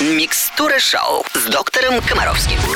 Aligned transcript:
Микстура 0.00 0.78
шоу 0.78 1.26
с 1.34 1.44
доктором 1.44 2.00
Комаровским. 2.00 2.58
Вы 2.60 2.74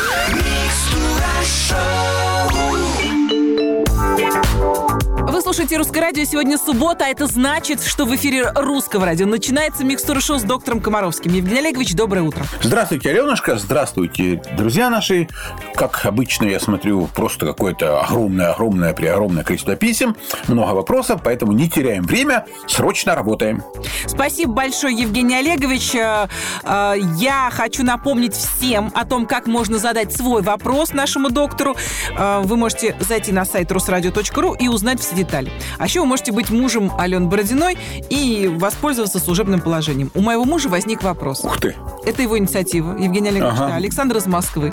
слушаете 5.55 5.77
«Русское 5.77 6.01
радио». 6.01 6.25
Сегодня 6.25 6.59
суббота, 6.59 7.05
а 7.05 7.09
это 7.11 7.29
значит, 7.29 7.81
что 7.81 8.07
в 8.07 8.17
эфире 8.17 8.51
«Русского 8.57 9.07
радио» 9.07 9.25
начинается 9.25 9.85
микстура 9.85 10.19
шоу 10.19 10.41
с 10.41 10.43
доктором 10.43 10.81
Комаровским. 10.81 11.33
Евгений 11.33 11.61
Олегович, 11.61 11.95
доброе 11.95 12.23
утро. 12.23 12.45
Здравствуйте, 12.61 13.11
Аленушка. 13.11 13.57
Здравствуйте, 13.57 14.43
друзья 14.57 14.91
наши. 14.91 15.29
Как 15.77 16.07
обычно, 16.07 16.47
я 16.47 16.59
смотрю 16.59 17.07
просто 17.07 17.47
какое-то 17.47 18.01
огромное-огромное, 18.01 18.95
преогромное 18.95 19.45
количество 19.45 19.77
писем, 19.77 20.17
много 20.49 20.73
вопросов, 20.73 21.21
поэтому 21.23 21.53
не 21.53 21.71
теряем 21.71 22.03
время, 22.03 22.47
срочно 22.67 23.15
работаем. 23.15 23.63
Спасибо 24.09 24.55
большое, 24.55 24.97
Евгений 24.97 25.37
Олегович. 25.37 25.95
Э, 25.95 26.27
э, 26.65 26.95
Я 27.17 27.49
хочу 27.53 27.85
напомнить 27.85 28.35
всем 28.35 28.91
о 28.93 29.05
том, 29.05 29.25
как 29.25 29.47
можно 29.47 29.79
задать 29.79 30.13
свой 30.13 30.43
вопрос 30.43 30.93
нашему 30.93 31.31
доктору. 31.31 31.77
Э, 32.19 32.41
Вы 32.43 32.57
можете 32.57 32.97
зайти 32.99 33.31
на 33.31 33.45
сайт 33.45 33.71
русрадио.ру 33.71 34.55
и 34.55 34.67
узнать 34.67 35.01
все 35.01 35.15
детали. 35.15 35.44
А 35.79 35.85
еще 35.85 36.01
вы 36.01 36.07
можете 36.07 36.33
быть 36.33 36.51
мужем 36.51 36.93
Алены 36.99 37.27
Бородиной 37.27 37.77
и 38.11 38.51
воспользоваться 38.53 39.19
служебным 39.19 39.61
положением. 39.61 40.11
У 40.15 40.21
моего 40.21 40.45
мужа 40.45 40.69
возник 40.69 41.03
вопрос. 41.03 41.45
Ух 41.45 41.61
ты. 41.61 41.75
Это 42.05 42.23
его 42.23 42.39
инициатива, 42.39 42.97
Евгений 42.97 43.29
Олегович. 43.29 43.53
Ага. 43.53 43.69
да, 43.69 43.75
Александр 43.77 44.17
из 44.17 44.27
Москвы. 44.27 44.73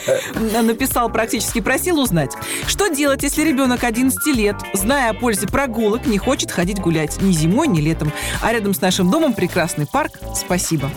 Написал, 0.62 1.10
практически 1.10 1.60
просил 1.60 2.00
узнать. 2.00 2.32
Что 2.66 2.88
делать, 2.88 3.22
если 3.22 3.42
ребенок 3.42 3.84
11 3.84 4.26
лет, 4.34 4.56
зная 4.72 5.10
о 5.10 5.14
пользе 5.14 5.46
прогулок, 5.46 6.06
не 6.06 6.18
хочет 6.18 6.50
ходить 6.50 6.80
гулять 6.80 7.20
ни 7.20 7.32
зимой, 7.32 7.68
ни 7.68 7.80
летом, 7.80 8.12
а 8.42 8.52
рядом 8.52 8.74
с 8.74 8.80
нашим 8.80 9.10
домом 9.10 9.34
прекрасный 9.34 9.86
парк? 9.86 10.12
Спасибо. 10.34 10.90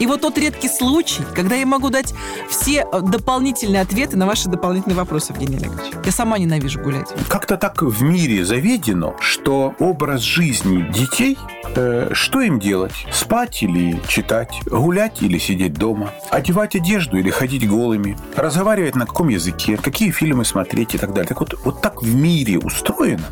И 0.00 0.06
вот 0.06 0.22
тот 0.22 0.38
редкий 0.38 0.68
случай, 0.68 1.22
когда 1.34 1.54
я 1.54 1.66
могу 1.66 1.90
дать 1.90 2.14
все 2.48 2.86
э, 2.90 3.00
дополнительные 3.02 3.82
ответы 3.82 4.16
на 4.16 4.26
ваши 4.26 4.48
дополнительные 4.48 4.96
вопросы, 4.96 5.32
Евгений 5.32 5.58
Олегович. 5.58 5.92
Я 6.06 6.10
сама 6.10 6.38
ненавижу 6.38 6.80
гулять. 6.80 7.08
Как-то 7.28 7.58
так 7.58 7.82
в 7.82 8.02
мире 8.02 8.46
заведено, 8.46 9.14
что 9.20 9.74
образ 9.78 10.22
жизни 10.22 10.90
детей 10.90 11.36
э, 11.76 12.10
что 12.14 12.40
им 12.40 12.58
делать? 12.58 12.94
Спать 13.12 13.62
или 13.62 14.00
читать? 14.08 14.62
Гулять 14.64 15.20
или 15.20 15.36
сидеть 15.36 15.74
дома? 15.74 16.10
Одевать 16.30 16.74
одежду 16.76 17.18
или 17.18 17.28
ходить 17.28 17.68
голыми? 17.68 18.16
Разговаривать 18.36 18.96
на 18.96 19.04
каком 19.04 19.28
языке? 19.28 19.76
Какие 19.76 20.12
фильмы 20.12 20.46
смотреть 20.46 20.94
и 20.94 20.98
так 20.98 21.12
далее? 21.12 21.28
Так 21.28 21.40
вот, 21.40 21.54
вот 21.62 21.82
так 21.82 22.02
в 22.02 22.14
мире 22.14 22.58
устроено, 22.58 23.26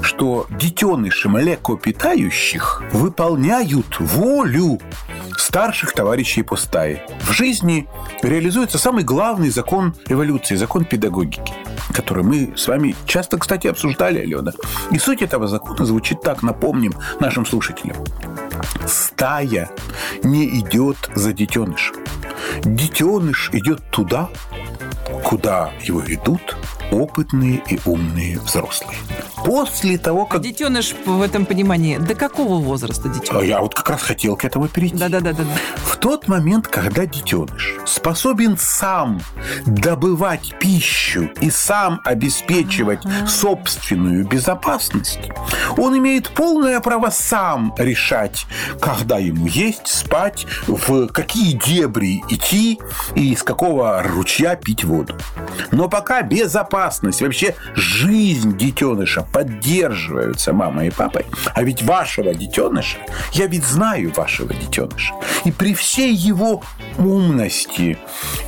что 0.00 0.46
детеныши 0.50 1.28
млекопитающих 1.28 2.82
выполняют 2.92 4.00
волю 4.00 4.80
старших 5.36 5.91
товарищей 5.92 6.42
по 6.42 6.56
стае. 6.56 7.06
В 7.20 7.32
жизни 7.32 7.88
реализуется 8.22 8.78
самый 8.78 9.04
главный 9.04 9.50
закон 9.50 9.94
эволюции, 10.08 10.56
закон 10.56 10.84
педагогики, 10.84 11.52
который 11.92 12.24
мы 12.24 12.54
с 12.56 12.68
вами 12.68 12.94
часто, 13.06 13.38
кстати, 13.38 13.66
обсуждали, 13.66 14.20
Алена. 14.20 14.52
И 14.90 14.98
суть 14.98 15.22
этого 15.22 15.48
закона 15.48 15.84
звучит 15.84 16.22
так, 16.22 16.42
напомним 16.42 16.94
нашим 17.20 17.46
слушателям. 17.46 17.96
Стая 18.86 19.70
не 20.22 20.60
идет 20.60 20.96
за 21.14 21.32
детенышем. 21.32 21.96
Детеныш 22.64 23.50
идет 23.52 23.80
туда, 23.90 24.28
куда 25.24 25.70
его 25.82 26.00
ведут 26.00 26.56
опытные 26.90 27.62
и 27.68 27.78
умные 27.84 28.38
взрослые. 28.40 28.98
После 29.44 29.98
того, 29.98 30.26
как... 30.26 30.42
Детеныш 30.42 30.94
в 31.04 31.22
этом 31.22 31.46
понимании 31.46 31.98
до 31.98 32.14
какого 32.14 32.60
возраста 32.60 33.08
А 33.08 33.14
детеныш? 33.14 33.44
Я 33.44 33.60
вот 33.60 33.74
как 33.74 33.90
раз 33.90 34.02
хотел 34.02 34.36
к 34.36 34.44
этому 34.44 34.68
перейти. 34.68 34.96
Да-да-да. 34.96 35.44
В 35.76 35.96
тот 35.96 36.28
момент, 36.28 36.68
когда 36.68 37.06
детеныш 37.06 37.76
способен 37.86 38.56
сам 38.58 39.20
добывать 39.66 40.54
пищу 40.60 41.30
и 41.40 41.50
сам 41.50 42.00
обеспечивать 42.04 43.00
собственную 43.26 44.26
безопасность, 44.26 45.20
он 45.76 45.96
имеет 45.98 46.30
полное 46.30 46.80
право 46.80 47.10
сам 47.10 47.74
решать, 47.78 48.46
когда 48.80 49.18
ему 49.18 49.46
есть, 49.46 49.86
спать, 49.86 50.46
в 50.66 51.08
какие 51.08 51.52
дебри 51.52 52.22
идти 52.28 52.80
и 53.14 53.32
из 53.32 53.42
какого 53.42 54.02
ручья 54.02 54.56
пить 54.56 54.84
воду. 54.84 55.16
Но 55.70 55.88
пока 55.88 56.22
безопасность, 56.22 56.81
вообще 57.24 57.54
жизнь 57.74 58.56
детеныша 58.56 59.22
поддерживаются 59.22 60.52
мамой 60.52 60.88
и 60.88 60.90
папой, 60.90 61.26
а 61.54 61.62
ведь 61.62 61.82
вашего 61.82 62.34
детеныша, 62.34 62.98
я 63.32 63.46
ведь 63.46 63.64
знаю 63.64 64.12
вашего 64.16 64.52
детеныша, 64.54 65.14
и 65.44 65.50
при 65.50 65.74
всей 65.74 66.14
его 66.14 66.62
умности, 66.98 67.98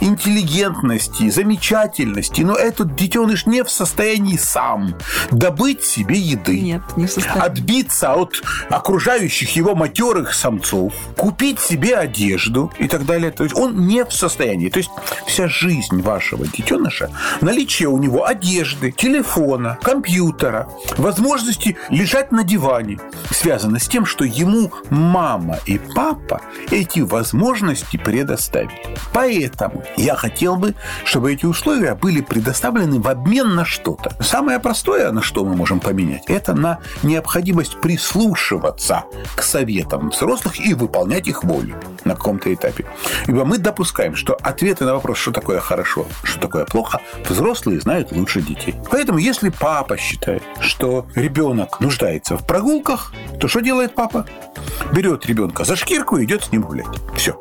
интеллигентности, 0.01 1.31
замечательности, 1.31 2.43
но 2.43 2.55
этот 2.55 2.95
детеныш 2.95 3.47
не 3.47 3.63
в 3.63 3.71
состоянии 3.71 4.37
сам 4.37 4.97
добыть 5.31 5.85
себе 5.85 6.19
еды. 6.19 6.61
Нет, 6.61 6.83
не 6.97 7.07
в 7.07 7.11
состоянии. 7.11 7.47
Отбиться 7.47 8.13
от 8.15 8.43
окружающих 8.69 9.57
его 9.57 9.75
матерых 9.75 10.35
самцов, 10.35 10.95
купить 11.17 11.61
себе 11.61 11.97
одежду 11.97 12.73
и 12.79 12.89
так 12.89 13.05
далее. 13.07 13.31
То 13.31 13.45
есть 13.45 13.57
он 13.57 13.87
не 13.87 14.05
в 14.05 14.13
состоянии. 14.13 14.69
То 14.69 14.79
есть 14.79 14.91
вся 15.27 15.49
жизнь 15.49 16.01
вашего 16.03 16.47
детеныша, 16.47 17.11
наличие 17.41 17.89
у 17.89 17.99
него 17.99 18.14
одежды, 18.23 18.93
телефона, 18.93 19.79
компьютера, 19.83 20.69
возможности 20.97 21.77
лежать 21.89 22.31
на 22.31 22.45
диване, 22.45 23.01
связано 23.31 23.79
с 23.79 23.89
тем, 23.89 24.07
что 24.07 24.25
ему 24.25 24.71
мама 24.91 25.59
и 25.67 25.79
папа 25.79 26.43
эти 26.71 27.01
возможности 27.01 27.97
предоставили. 27.97 28.97
Поэтому 29.13 29.83
я 29.97 30.15
хотел 30.15 30.57
бы, 30.57 30.75
чтобы 31.05 31.33
эти 31.33 31.47
условия 31.47 31.95
были 31.95 32.21
предоставлены 32.21 33.01
в 33.01 33.09
обмен 33.09 33.55
на 33.55 33.65
что-то. 33.65 34.13
Самое 34.23 34.59
простое, 34.61 35.11
на 35.11 35.23
что 35.23 35.45
мы 35.45 35.57
можем 35.57 35.81
поменять, 35.81 36.25
это 36.29 36.55
на 36.55 36.79
необходимость 37.03 37.81
прислушиваться 37.81 39.05
к 39.35 39.43
советам 39.43 40.11
взрослых 40.11 40.61
и 40.65 40.75
выполнять 40.75 41.27
их 41.27 41.45
волю 41.45 41.77
на 42.05 42.15
каком-то 42.15 42.53
этапе. 42.53 42.87
Ибо 43.27 43.45
мы 43.45 43.59
допускаем, 43.59 44.15
что 44.15 44.35
ответы 44.35 44.85
на 44.85 44.95
вопрос, 44.95 45.19
что 45.19 45.33
такое 45.33 45.61
хорошо, 45.61 46.07
что 46.23 46.41
такое 46.41 46.65
плохо, 46.65 47.01
взрослые 47.29 47.81
знают 47.81 48.04
лучше 48.13 48.41
детей. 48.41 48.75
Поэтому, 48.91 49.19
если 49.19 49.49
папа 49.51 49.97
считает, 49.97 50.43
что 50.61 51.07
ребенок 51.15 51.81
нуждается 51.81 52.37
в 52.37 52.47
прогулках, 52.47 53.13
то 53.41 53.49
что 53.49 53.61
делает 53.61 53.95
папа? 53.95 54.27
Берет 54.93 55.27
ребенка 55.27 55.65
за 55.65 55.77
шкирку 55.77 56.17
и 56.19 56.25
идет 56.25 56.45
с 56.45 56.53
ним 56.53 56.63
гулять. 56.63 56.87
Все. 57.17 57.39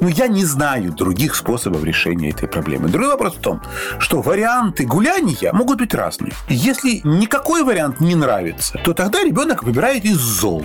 Но 0.00 0.08
я 0.08 0.28
не 0.28 0.44
знаю 0.44 0.92
других 0.92 1.34
способов 1.34 1.84
решения 1.84 2.30
этой 2.30 2.48
проблемы. 2.48 2.88
Другой 2.88 3.10
вопрос 3.10 3.34
в 3.36 3.40
том, 3.40 3.62
что 3.98 4.20
варианты 4.22 4.84
гуляния 4.84 5.52
могут 5.52 5.78
быть 5.78 5.94
разные. 5.94 6.32
Если 6.48 7.00
никакой 7.04 7.62
вариант 7.62 8.00
не 8.00 8.14
нравится, 8.14 8.78
то 8.84 8.92
тогда 8.94 9.22
ребенок 9.22 9.62
выбирает 9.64 10.04
из 10.04 10.16
зол. 10.18 10.64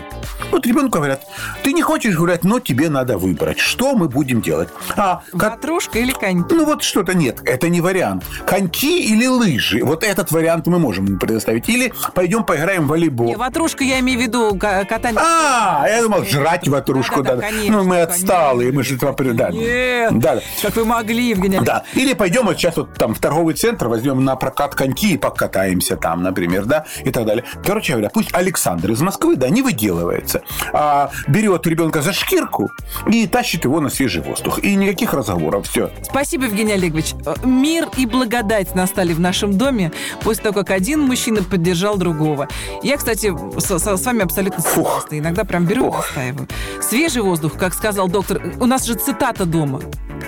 Вот 0.51 0.65
ребенку 0.67 0.97
говорят, 0.97 1.23
ты 1.63 1.73
не 1.73 1.81
хочешь 1.81 2.15
гулять, 2.15 2.43
но 2.43 2.59
тебе 2.59 2.89
надо 2.89 3.17
выбрать, 3.17 3.59
что 3.59 3.93
мы 3.95 4.07
будем 4.09 4.41
делать. 4.41 4.69
А 4.95 5.21
как- 5.37 5.53
Ватрушка 5.61 5.99
или 5.99 6.11
коньки? 6.11 6.53
ну 6.53 6.65
вот 6.65 6.83
что-то 6.83 7.13
нет, 7.13 7.39
это 7.45 7.69
не 7.69 7.81
вариант. 7.81 8.25
Коньки 8.45 9.01
или 9.01 9.20
лыжи, 9.27 9.83
вот 9.83 10.03
этот 10.03 10.31
вариант 10.31 10.67
мы 10.67 10.79
можем 10.79 11.19
предоставить. 11.19 11.67
Или 11.69 11.93
пойдем 12.13 12.43
поиграем 12.43 12.85
в 12.85 12.87
волейбол. 12.87 13.27
Не, 13.27 13.35
ватрушка, 13.35 13.83
я 13.83 13.99
имею 13.99 14.19
в 14.19 14.21
виду 14.21 14.55
ка- 14.57 14.85
катание. 14.85 15.21
А, 15.23 15.85
я 15.87 16.01
думал, 16.01 16.23
жрать 16.25 16.67
ватрушку. 16.67 17.23
Да-да-да, 17.23 17.41
Да, 17.41 17.47
конечно, 17.47 17.77
ну, 17.77 17.83
мы 17.83 18.01
отсталые, 18.01 18.71
мы 18.71 18.83
же 18.83 18.95
этого... 18.95 19.13
Да, 19.33 19.49
Нет. 19.49 20.17
да, 20.19 20.35
да. 20.35 20.41
Как 20.61 20.75
вы 20.75 20.85
могли, 20.85 21.29
Евгений? 21.29 21.59
Да. 21.61 21.83
Или 21.93 22.13
пойдем 22.13 22.45
вот 22.45 22.57
сейчас 22.57 22.77
вот 22.77 22.93
там 22.95 23.13
в 23.13 23.19
торговый 23.19 23.55
центр, 23.55 23.87
возьмем 23.87 24.23
на 24.23 24.35
прокат 24.35 24.75
коньки 24.75 25.13
и 25.13 25.17
покатаемся 25.17 25.95
там, 25.97 26.23
например, 26.23 26.65
да, 26.65 26.85
и 27.03 27.11
так 27.11 27.25
далее. 27.25 27.43
Короче 27.65 27.93
говоря, 27.93 28.09
пусть 28.09 28.33
Александр 28.33 28.91
из 28.91 29.01
Москвы, 29.01 29.35
да, 29.35 29.49
не 29.49 29.61
выделывается, 29.61 30.41
а 30.73 31.11
берет 31.27 31.65
ребенка 31.67 32.01
за 32.01 32.13
шкирку 32.13 32.69
и 33.07 33.27
тащит 33.27 33.63
его 33.63 33.79
на 33.79 33.89
свежий 33.89 34.21
воздух. 34.21 34.59
И 34.59 34.75
никаких 34.75 35.13
разговоров, 35.13 35.67
все. 35.67 35.91
Спасибо, 36.03 36.45
Евгений 36.45 36.73
Олегович. 36.73 37.13
Э, 37.25 37.33
Мир 37.45 37.87
и 37.97 38.05
благодать 38.05 38.75
настали 38.75 39.10
в 39.13 39.19
нашем 39.19 39.57
доме 39.57 39.91
после 40.21 40.43
того, 40.43 40.55
как 40.59 40.71
один 40.71 41.01
мужчина 41.01 41.43
поддержал 41.43 41.97
другого. 41.97 42.47
Я, 42.83 42.97
кстати, 42.97 43.33
с, 43.59 43.65
с- 43.79 43.97
с 43.97 44.05
вами 44.05 44.23
абсолютно 44.23 44.63
согласна. 44.63 45.17
Иногда 45.19 45.43
прям 45.43 45.65
беру 45.65 45.87
и 45.89 45.91
настаиваю. 45.91 46.47
Свежий 46.81 47.21
воздух, 47.21 47.53
как 47.57 47.73
сказал 47.73 48.07
доктор. 48.07 48.41
У 48.59 48.65
нас 48.65 48.85
же 48.85 48.93
цитата 48.95 49.45
дома. 49.45 49.81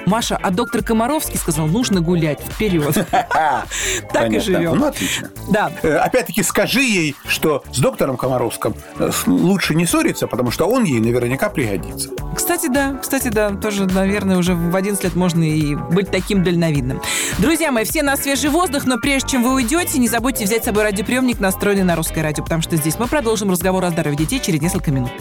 Маша, 0.07 0.37
а 0.41 0.49
доктор 0.49 0.83
Комаровский 0.83 1.37
сказал, 1.37 1.67
нужно 1.67 2.01
гулять 2.01 2.39
вперед. 2.41 3.05
Так 4.11 4.31
и 4.31 4.39
живем. 4.39 4.77
Ну, 4.77 4.87
отлично. 4.87 5.29
Да. 5.49 5.71
Э, 5.83 5.97
Опять-таки 5.97 6.43
скажи 6.43 6.81
ей, 6.81 7.15
что 7.27 7.63
с 7.71 7.79
доктором 7.79 8.17
Комаровским 8.17 8.73
э, 8.99 9.11
лучше 9.27 9.75
не 9.75 9.85
ссориться, 9.85 10.27
потому 10.27 10.49
что 10.51 10.65
он 10.65 10.83
ей 10.83 10.99
наверняка 10.99 11.49
пригодится. 11.49 12.09
Кстати, 12.35 12.67
да, 12.67 12.97
кстати, 13.01 13.27
да, 13.27 13.51
тоже, 13.51 13.85
наверное, 13.85 14.37
уже 14.37 14.55
в 14.55 14.75
11 14.75 15.03
лет 15.03 15.15
можно 15.15 15.43
и 15.43 15.75
быть 15.75 16.09
таким 16.09 16.43
дальновидным. 16.43 16.99
Друзья 17.37 17.71
мои, 17.71 17.85
все 17.85 18.01
на 18.01 18.17
свежий 18.17 18.49
воздух, 18.49 18.72
но 18.85 18.97
прежде 18.97 19.29
чем 19.29 19.43
вы 19.43 19.53
уйдете, 19.53 19.99
не 19.99 20.07
забудьте 20.07 20.45
взять 20.45 20.63
с 20.63 20.65
собой 20.65 20.83
радиоприемник, 20.83 21.39
настроенный 21.39 21.83
на 21.83 21.95
русское 21.95 22.21
радио, 22.21 22.43
потому 22.43 22.61
что 22.61 22.75
здесь 22.75 22.97
мы 22.97 23.07
продолжим 23.07 23.51
разговор 23.51 23.85
о 23.85 23.91
здоровье 23.91 24.17
детей 24.17 24.39
через 24.39 24.61
несколько 24.61 24.91
минут. 24.91 25.11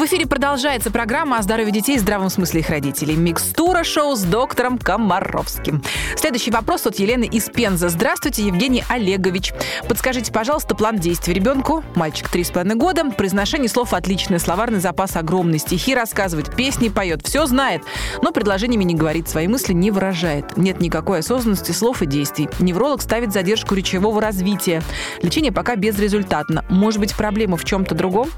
Микстура 0.00 0.18
шоу. 0.18 0.28
продолжается 0.28 0.90
программа 0.90 1.38
о 1.38 1.42
здоровье 1.42 1.72
детей 1.72 1.96
и 1.96 1.98
здравом 1.98 2.30
смысле 2.30 2.60
их 2.60 2.70
родителей. 2.70 3.16
Микстура 3.16 3.84
шоу 3.84 4.16
с 4.16 4.22
доктором 4.22 4.78
Комаровским. 4.78 5.82
Следующий 6.16 6.50
вопрос 6.50 6.86
от 6.86 6.96
Елены 6.96 7.24
из 7.24 7.50
Пенза. 7.50 7.90
Здравствуйте, 7.90 8.46
Евгений 8.46 8.82
Олегович. 8.88 9.52
Подскажите, 9.88 10.32
пожалуйста, 10.32 10.74
план 10.74 10.96
действий 10.96 11.34
ребенку. 11.34 11.84
Мальчик 11.94 12.34
3,5 12.34 12.74
года. 12.76 13.10
Произношение 13.10 13.68
слов 13.68 13.92
отличное, 13.92 14.38
словарный 14.38 14.80
запас 14.80 15.16
огромный. 15.16 15.58
Стихи 15.58 15.94
рассказывает, 15.94 16.56
песни 16.56 16.88
поет, 16.88 17.26
все 17.26 17.44
знает. 17.44 17.82
Но 18.22 18.32
предложениями 18.32 18.84
не 18.84 18.94
говорит, 18.94 19.28
свои 19.28 19.48
мысли 19.48 19.74
не 19.74 19.90
выражает. 19.90 20.56
Нет 20.56 20.80
никакой 20.80 21.18
осознанности 21.18 21.72
слов 21.72 22.00
и 22.00 22.06
действий. 22.06 22.48
Невролог 22.58 23.02
ставит 23.02 23.32
задержку 23.32 23.74
речевого 23.74 24.20
развития. 24.22 24.82
Лечение 25.20 25.52
пока 25.52 25.76
безрезультатно. 25.76 26.64
Может 26.70 27.00
быть, 27.00 27.14
проблема 27.14 27.58
в 27.58 27.64
чем-то 27.64 27.94
другом? 27.94 28.30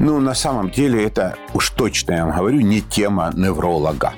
Ну, 0.00 0.20
на 0.20 0.34
самом 0.34 0.70
деле, 0.70 1.04
это 1.04 1.36
уж 1.54 1.70
точно, 1.70 2.12
я 2.12 2.24
вам 2.24 2.36
говорю, 2.36 2.60
не 2.60 2.80
тема 2.80 3.32
невролога. 3.34 4.12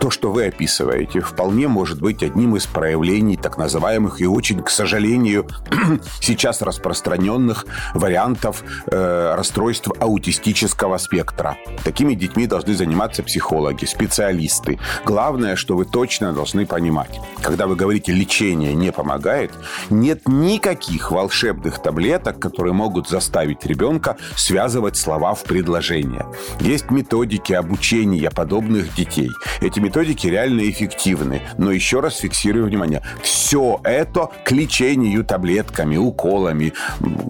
То, 0.00 0.08
что 0.08 0.32
вы 0.32 0.46
описываете, 0.46 1.20
вполне 1.20 1.68
может 1.68 2.00
быть 2.00 2.22
одним 2.22 2.56
из 2.56 2.64
проявлений 2.64 3.36
так 3.36 3.58
называемых 3.58 4.22
и 4.22 4.26
очень, 4.26 4.62
к 4.62 4.70
сожалению, 4.70 5.46
сейчас 6.22 6.62
распространенных 6.62 7.66
вариантов 7.92 8.64
э, 8.86 9.34
расстройств 9.36 9.90
аутистического 10.00 10.96
спектра. 10.96 11.58
Такими 11.84 12.14
детьми 12.14 12.46
должны 12.46 12.72
заниматься 12.72 13.22
психологи, 13.22 13.84
специалисты. 13.84 14.78
Главное, 15.04 15.54
что 15.54 15.76
вы 15.76 15.84
точно 15.84 16.32
должны 16.32 16.64
понимать, 16.64 17.20
когда 17.42 17.66
вы 17.66 17.76
говорите 17.76 18.10
«лечение 18.10 18.72
не 18.72 18.92
помогает», 18.92 19.52
нет 19.90 20.26
никаких 20.26 21.10
волшебных 21.10 21.82
таблеток, 21.82 22.38
которые 22.38 22.72
могут 22.72 23.06
заставить 23.06 23.66
ребенка 23.66 24.16
связывать 24.34 24.96
слова 24.96 25.34
в 25.34 25.42
предложения. 25.42 26.24
Есть 26.58 26.90
методики 26.90 27.52
обучения 27.52 28.30
подобных 28.30 28.94
детей. 28.94 29.28
Эти 29.60 29.89
методики 29.90 30.28
реально 30.28 30.70
эффективны. 30.70 31.42
Но 31.58 31.72
еще 31.72 31.98
раз 31.98 32.18
фиксирую 32.18 32.66
внимание. 32.66 33.02
Все 33.22 33.80
это 33.82 34.28
к 34.44 34.52
лечению 34.52 35.24
таблетками, 35.24 35.96
уколами, 35.96 36.72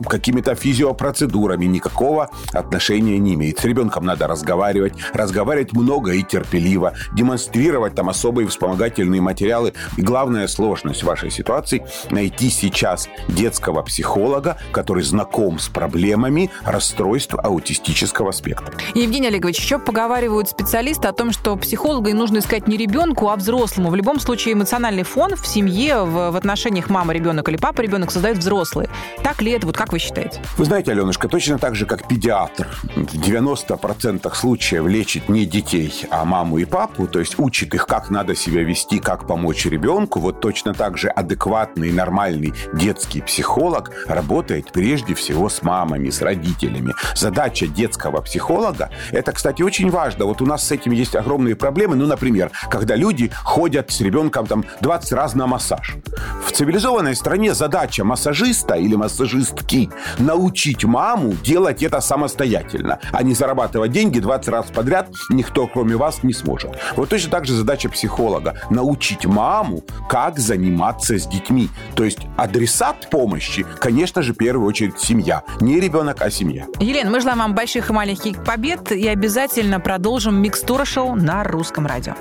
какими-то 0.06 0.54
физиопроцедурами 0.54 1.64
никакого 1.64 2.28
отношения 2.52 3.18
не 3.18 3.32
имеет. 3.34 3.58
С 3.58 3.64
ребенком 3.64 4.04
надо 4.04 4.26
разговаривать, 4.26 4.92
разговаривать 5.14 5.72
много 5.72 6.12
и 6.12 6.22
терпеливо, 6.22 6.92
демонстрировать 7.14 7.94
там 7.94 8.10
особые 8.10 8.46
вспомогательные 8.46 9.22
материалы. 9.22 9.72
И 9.96 10.02
главная 10.02 10.46
сложность 10.46 11.02
вашей 11.02 11.30
ситуации– 11.30 11.86
найти 12.10 12.50
сейчас 12.50 13.08
детского 13.28 13.80
психолога, 13.82 14.58
который 14.70 15.02
знаком 15.02 15.58
с 15.58 15.70
проблемами 15.70 16.50
расстройств 16.64 17.34
аутистического 17.34 18.32
спектра. 18.32 18.74
Евгений 18.94 19.28
Олегович, 19.28 19.58
еще 19.58 19.78
поговаривают 19.78 20.50
специалисты 20.50 21.08
о 21.08 21.12
том, 21.12 21.32
что 21.32 21.56
психолога 21.56 22.10
и 22.10 22.12
нужно 22.12 22.42
искать 22.50 22.66
не 22.66 22.76
ребенку, 22.76 23.28
а 23.28 23.36
взрослому. 23.36 23.90
В 23.90 23.94
любом 23.94 24.18
случае 24.18 24.54
эмоциональный 24.54 25.04
фон 25.04 25.36
в 25.36 25.46
семье, 25.46 26.02
в, 26.02 26.32
в 26.32 26.36
отношениях 26.36 26.90
мама-ребенок 26.90 27.48
или 27.48 27.56
папа-ребенок 27.56 28.10
создают 28.10 28.38
взрослые. 28.38 28.88
Так 29.22 29.40
ли 29.40 29.52
это? 29.52 29.68
Вот 29.68 29.76
как 29.76 29.92
вы 29.92 30.00
считаете? 30.00 30.42
Вы 30.56 30.64
знаете, 30.64 30.90
Аленушка, 30.90 31.28
точно 31.28 31.60
так 31.60 31.76
же, 31.76 31.86
как 31.86 32.08
педиатр 32.08 32.66
в 32.96 33.14
90% 33.14 34.34
случаев 34.34 34.84
лечит 34.88 35.28
не 35.28 35.46
детей, 35.46 36.04
а 36.10 36.24
маму 36.24 36.58
и 36.58 36.64
папу, 36.64 37.06
то 37.06 37.20
есть 37.20 37.38
учит 37.38 37.72
их, 37.72 37.86
как 37.86 38.10
надо 38.10 38.34
себя 38.34 38.64
вести, 38.64 38.98
как 38.98 39.28
помочь 39.28 39.66
ребенку, 39.66 40.18
вот 40.18 40.40
точно 40.40 40.74
так 40.74 40.98
же 40.98 41.08
адекватный, 41.08 41.92
нормальный 41.92 42.52
детский 42.74 43.20
психолог 43.20 43.92
работает 44.08 44.72
прежде 44.72 45.14
всего 45.14 45.48
с 45.48 45.62
мамами, 45.62 46.10
с 46.10 46.20
родителями. 46.20 46.94
Задача 47.14 47.68
детского 47.68 48.20
психолога, 48.22 48.90
это, 49.12 49.30
кстати, 49.30 49.62
очень 49.62 49.88
важно. 49.90 50.24
Вот 50.24 50.42
у 50.42 50.46
нас 50.46 50.66
с 50.66 50.72
этим 50.72 50.90
есть 50.90 51.14
огромные 51.14 51.54
проблемы. 51.54 51.94
Ну, 51.94 52.06
например, 52.06 52.39
когда 52.70 52.96
люди 52.96 53.30
ходят 53.44 53.90
с 53.90 54.00
ребенком 54.00 54.46
там 54.46 54.64
20 54.80 55.12
раз 55.12 55.34
на 55.34 55.46
массаж. 55.46 55.96
В 56.44 56.52
цивилизованной 56.52 57.14
стране 57.14 57.54
задача 57.54 58.04
массажиста 58.04 58.74
или 58.74 58.96
массажистки 58.96 59.90
научить 60.18 60.84
маму 60.84 61.34
делать 61.44 61.82
это 61.82 62.00
самостоятельно, 62.00 62.98
а 63.12 63.22
не 63.22 63.34
зарабатывать 63.34 63.92
деньги 63.92 64.18
20 64.18 64.48
раз 64.48 64.66
подряд 64.66 65.08
никто, 65.30 65.66
кроме 65.66 65.96
вас, 65.96 66.22
не 66.22 66.32
сможет. 66.32 66.78
Вот 66.96 67.08
точно 67.08 67.30
так 67.30 67.44
же 67.44 67.54
задача 67.54 67.88
психолога– 67.88 68.54
научить 68.70 69.26
маму, 69.26 69.82
как 70.08 70.38
заниматься 70.38 71.18
с 71.18 71.26
детьми. 71.26 71.68
То 71.94 72.04
есть 72.04 72.18
адресат 72.36 73.08
помощи, 73.10 73.66
конечно 73.78 74.22
же, 74.22 74.34
в 74.34 74.36
первую 74.36 74.66
очередь 74.66 74.98
семья. 74.98 75.42
Не 75.60 75.80
ребенок, 75.80 76.22
а 76.22 76.30
семья. 76.30 76.66
Елена, 76.78 77.10
мы 77.10 77.20
желаем 77.20 77.38
вам 77.38 77.54
больших 77.54 77.90
и 77.90 77.92
маленьких 77.92 78.44
побед 78.44 78.92
и 78.92 79.06
обязательно 79.06 79.80
продолжим 79.80 80.40
микстура 80.40 80.84
шоу 80.84 81.14
на 81.14 81.44
русском 81.44 81.86
радио. 81.86 82.14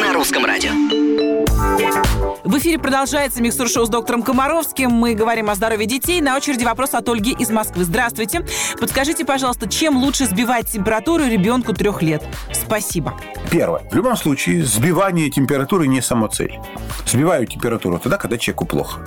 На 0.00 0.12
русском 0.14 0.44
радио. 0.46 0.70
В 2.44 2.56
эфире 2.56 2.78
продолжается 2.78 3.42
микстур 3.42 3.68
шоу 3.68 3.84
с 3.84 3.90
доктором 3.90 4.22
Комаровским. 4.22 4.90
Мы 4.90 5.12
говорим 5.12 5.50
о 5.50 5.54
здоровье 5.54 5.86
детей. 5.86 6.22
На 6.22 6.34
очереди 6.34 6.64
вопрос 6.64 6.94
от 6.94 7.06
Ольги 7.10 7.32
из 7.38 7.50
Москвы. 7.50 7.84
Здравствуйте. 7.84 8.46
Подскажите, 8.80 9.26
пожалуйста, 9.26 9.68
чем 9.68 9.98
лучше 9.98 10.24
сбивать 10.24 10.72
температуру 10.72 11.24
ребенку 11.24 11.74
трех 11.74 12.00
лет? 12.00 12.22
Спасибо. 12.54 13.14
Первое. 13.50 13.82
В 13.90 13.94
любом 13.94 14.16
случае, 14.16 14.62
сбивание 14.62 15.30
температуры 15.30 15.86
не 15.86 16.02
самоцель. 16.02 16.58
Сбиваю 17.06 17.46
температуру 17.46 17.98
тогда, 17.98 18.18
когда 18.18 18.36
человеку 18.36 18.66
плохо. 18.66 19.00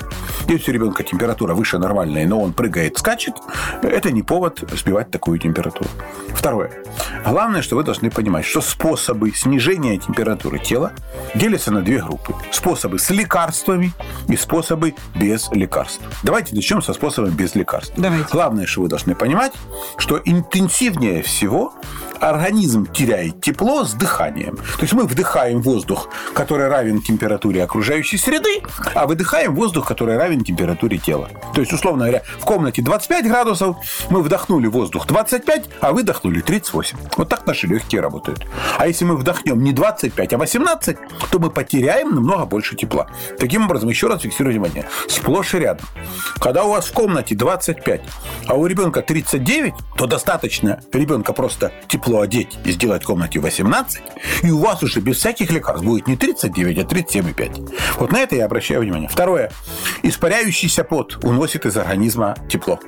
Если 0.48 0.72
у 0.72 0.74
ребенка 0.74 1.04
температура 1.04 1.54
выше 1.54 1.78
нормальной, 1.78 2.26
но 2.26 2.42
он 2.42 2.54
прыгает, 2.54 2.98
скачет, 2.98 3.36
это 3.84 4.12
не 4.12 4.24
повод 4.24 4.64
сбивать 4.72 5.12
такую 5.12 5.38
температуру. 5.38 5.90
Второе. 6.30 6.72
Главное, 7.24 7.62
что 7.62 7.76
вы 7.76 7.84
должны 7.84 8.10
понимать, 8.10 8.46
что 8.46 8.62
способы 8.62 9.32
снижения 9.32 9.98
температуры 9.98 10.58
тела 10.58 10.94
делятся 11.36 11.72
на 11.72 11.82
две 11.82 12.00
группы. 12.02 12.34
Способы 12.52 12.98
с 12.98 13.12
лекарствами 13.12 13.94
и 14.28 14.36
способы 14.36 14.96
без 15.16 15.52
лекарств. 15.52 16.02
Давайте 16.24 16.56
начнем 16.56 16.82
со 16.82 16.94
способом 16.94 17.32
без 17.32 17.54
лекарств. 17.54 17.94
Давайте. 17.96 18.26
Главное, 18.32 18.66
что 18.66 18.82
вы 18.82 18.88
должны 18.88 19.14
понимать, 19.14 19.54
что 19.98 20.20
интенсивнее 20.26 21.22
всего 21.22 21.74
организм 22.22 22.86
теряет 22.86 23.42
тепло 23.42 23.84
с 23.84 23.94
дыханием. 23.94 24.56
То 24.56 24.82
есть 24.82 24.94
мы 24.94 25.06
вдыхаем 25.06 25.62
воздух, 25.62 26.10
который 26.34 26.68
равен 26.68 27.02
температуре 27.02 27.64
окружающей 27.64 28.18
среды, 28.18 28.62
а 28.94 29.08
выдыхаем 29.08 29.56
воздух, 29.56 29.88
который 29.88 30.18
равен 30.18 30.44
температуре 30.44 30.98
тела. 30.98 31.30
То 31.54 31.62
есть, 31.62 31.74
условно 31.74 32.06
говоря, 32.06 32.24
в 32.40 32.46
комнате 32.46 32.82
25 32.82 33.28
градусов, 33.28 33.78
мы 34.10 34.22
вдохнули 34.22 34.68
воздух 34.68 35.08
25, 35.08 35.70
а 35.82 35.92
выдохнули 35.92 36.42
38. 36.42 36.98
Вот 37.18 37.28
так 37.28 37.46
наши 37.48 37.68
легкие 37.68 38.02
работают. 38.02 38.46
А 38.78 38.88
если 38.88 39.04
мы 39.04 39.18
вдохнем 39.18 39.64
не 39.64 39.74
25, 39.74 40.34
а 40.34 40.38
18, 40.38 40.98
то 41.32 41.40
мы 41.40 41.50
потеряем 41.50 42.14
намного 42.14 42.46
больше 42.46 42.76
тепла. 42.76 43.08
Таким 43.40 43.66
образом, 43.66 43.90
еще 43.90 44.08
раз 44.08 44.22
фиксирую 44.22 44.54
внимание, 44.54 44.88
сплошь 45.08 45.56
и 45.56 45.60
рядом. 45.60 45.88
Когда 46.40 46.66
у 46.66 46.72
вас 46.72 46.86
в 46.86 46.94
комнате 46.94 47.36
25, 47.36 48.02
а 48.48 48.54
у 48.54 48.68
ребенка 48.68 49.02
39, 49.02 49.74
то 49.98 50.06
достаточно 50.06 50.82
ребенка 50.94 51.34
просто 51.34 51.72
тепло 51.88 52.11
одеть 52.20 52.58
и 52.66 52.72
сделать 52.72 53.04
в 53.04 53.06
комнате 53.08 53.40
18, 53.40 54.02
и 54.44 54.52
у 54.52 54.60
вас 54.60 54.84
уже 54.84 55.00
без 55.00 55.18
всяких 55.18 55.52
лекарств 55.52 55.86
будет 55.86 56.08
не 56.08 56.18
39, 56.18 56.78
а 56.78 56.82
37,5. 56.82 57.74
Вот 58.00 58.12
на 58.12 58.20
это 58.22 58.36
я 58.36 58.46
обращаю 58.46 58.82
внимание. 58.82 59.08
Второе. 59.08 59.52
Испаряющийся 60.04 60.84
пот 60.84 61.24
уносит 61.24 61.66
из 61.66 61.78
организма 61.78 62.36
тепло. 62.50 62.80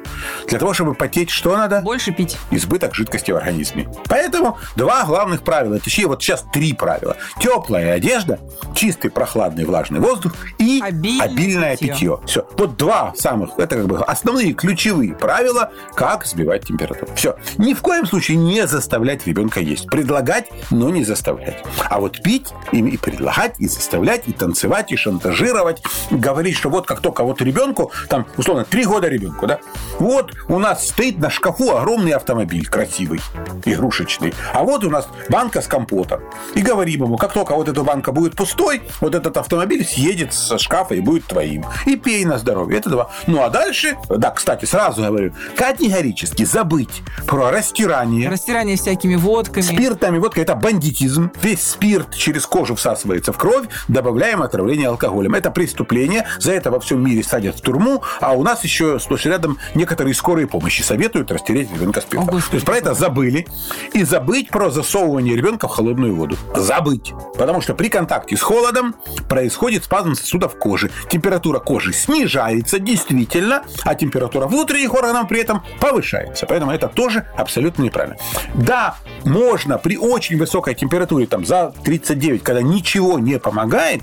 Для 0.48 0.60
того, 0.60 0.74
чтобы 0.74 0.94
потеть, 0.96 1.30
что 1.30 1.56
надо? 1.56 1.82
Больше 1.82 2.12
пить. 2.12 2.38
избыток 2.52 2.96
жидкости 2.96 3.32
в 3.32 3.38
организме. 3.38 3.88
Поэтому 4.10 4.58
два 4.76 5.04
главных 5.06 5.44
правила, 5.44 5.80
точнее 5.80 6.08
вот 6.08 6.22
сейчас 6.22 6.44
три 6.52 6.74
правила. 6.74 7.16
Теплая 7.40 7.94
одежда, 7.94 8.40
чистый, 8.76 9.10
прохладный, 9.10 9.66
влажный 9.66 10.00
воздух 10.00 10.34
и 10.58 10.82
Обильное 10.84 11.26
обильное 11.26 11.78
питье. 11.78 11.94
питье. 11.94 12.20
Все. 12.26 12.48
Вот 12.58 12.78
два 12.78 13.14
самых, 13.16 13.52
это 13.58 13.76
как 13.76 13.88
бы 13.88 14.00
основные 14.00 14.54
ключевые 14.54 15.14
правила, 15.14 15.72
как 15.96 16.26
сбивать 16.26 16.66
температуру. 16.66 17.12
Все. 17.16 17.36
Ни 17.58 17.74
в 17.74 17.82
коем 17.82 18.06
случае 18.06 18.38
не 18.38 18.66
заставлять 19.14 19.28
ребенка 19.28 19.60
есть. 19.60 19.88
Предлагать, 19.88 20.50
но 20.72 20.90
не 20.90 21.04
заставлять. 21.04 21.64
А 21.90 22.00
вот 22.00 22.22
пить 22.22 22.48
и, 22.72 22.80
и 22.80 22.98
предлагать, 22.98 23.56
и 23.60 23.68
заставлять, 23.68 24.28
и 24.28 24.34
танцевать, 24.34 24.92
и 24.92 24.96
шантажировать, 24.96 25.82
говорить, 26.12 26.56
что 26.56 26.70
вот 26.70 26.88
как 26.88 27.02
только 27.02 27.24
вот 27.24 27.42
ребенку, 27.42 27.92
там, 28.10 28.26
условно, 28.38 28.66
три 28.66 28.86
года 28.86 29.08
ребенку, 29.08 29.48
да, 29.48 29.60
вот 30.00 30.34
у 30.48 30.60
нас 30.60 30.88
стоит 30.88 31.20
на 31.20 31.30
шкафу 31.30 31.76
огромный 31.76 32.12
автомобиль 32.12 32.66
красивый, 32.68 33.22
игрушечный, 33.66 34.34
а 34.54 34.64
вот 34.64 34.84
у 34.84 34.90
нас 34.90 35.08
банка 35.30 35.62
с 35.62 35.68
компотом. 35.68 36.22
И 36.56 36.62
говорим 36.62 37.04
ему, 37.04 37.18
как 37.18 37.34
только 37.34 37.56
вот 37.56 37.68
эта 37.68 37.84
банка 37.84 38.12
будет 38.12 38.36
пустой, 38.36 38.82
вот 39.02 39.16
этот 39.16 39.38
автомобиль 39.38 39.86
съедет 39.86 40.34
со 40.34 40.58
шкафа 40.58 40.96
и 40.96 41.02
будет 41.02 41.26
твоим. 41.26 41.66
И 41.86 41.96
пей 41.96 42.26
на 42.26 42.38
здоровье. 42.38 42.80
Это 42.80 42.90
два. 42.90 43.12
Ну, 43.28 43.44
а 43.44 43.50
дальше, 43.50 43.96
да, 44.10 44.32
кстати, 44.32 44.66
сразу 44.66 45.02
говорю, 45.04 45.34
категорически 45.56 46.46
забыть 46.46 47.02
про 47.28 47.52
растирание, 47.52 48.30
Растирание 48.30 48.78
всякие 48.78 49.03
всякими 49.04 49.16
водками. 49.16 49.64
Спиртами, 49.64 50.18
водка– 50.18 50.42
это 50.42 50.56
бандитизм. 50.56 51.32
Весь 51.42 51.62
спирт 51.62 52.16
через 52.16 52.46
кожу 52.46 52.76
всасывается 52.76 53.34
в 53.34 53.38
кровь, 53.38 53.66
добавляем 53.90 54.42
отравление 54.42 54.88
алкоголем. 54.88 55.36
Это 55.36 55.52
преступление, 55.52 56.26
за 56.40 56.54
это 56.54 56.72
во 56.72 56.80
всем 56.80 57.04
мире 57.04 57.22
садят 57.24 57.58
в 57.58 57.62
тюрьму, 57.62 58.02
а 58.22 58.32
у 58.32 58.44
нас 58.44 58.64
еще 58.64 59.00
сплошь 59.00 59.26
рядом 59.26 59.58
некоторые 59.76 60.14
скорые 60.14 60.48
помощи 60.48 60.82
советуют 60.82 61.32
растереть 61.32 61.70
ребенка 61.74 62.00
спиртом. 62.00 62.30
О, 62.30 62.32
Господи. 62.32 62.52
То 62.52 62.56
есть 62.56 62.66
про 62.66 62.78
это 62.78 62.94
забыли. 62.94 63.46
И 63.94 64.04
забыть 64.04 64.50
про 64.50 64.70
засовывание 64.70 65.36
ребенка 65.36 65.68
в 65.68 65.72
холодную 65.72 66.16
воду. 66.16 66.38
Забыть. 66.56 67.14
Потому 67.38 67.60
что 67.62 67.76
при 67.76 67.90
контакте 67.90 68.38
с 68.38 68.42
холодом 68.42 68.96
происходит 69.28 69.84
спазм 69.84 70.16
сосудов 70.16 70.58
кожи. 70.58 70.92
Температура 71.10 71.60
кожи 71.60 71.92
снижается 71.92 72.80
действительно, 72.80 73.64
а 73.84 73.96
температура 73.96 74.48
внутренних 74.48 74.94
органов 74.94 75.28
при 75.28 75.42
этом 75.42 75.62
повышается. 75.82 76.46
Поэтому 76.46 76.72
это 76.72 76.88
тоже 76.88 77.28
абсолютно 77.36 77.84
неправильно. 77.84 78.18
Да, 78.54 78.93
можно 79.26 79.78
при 79.78 79.98
очень 79.98 80.38
высокой 80.38 80.76
температуре, 80.76 81.28
там 81.28 81.46
за 81.46 81.74
39, 81.84 82.44
когда 82.44 82.62
ничего 82.62 83.20
не 83.20 83.40
помогает, 83.40 84.02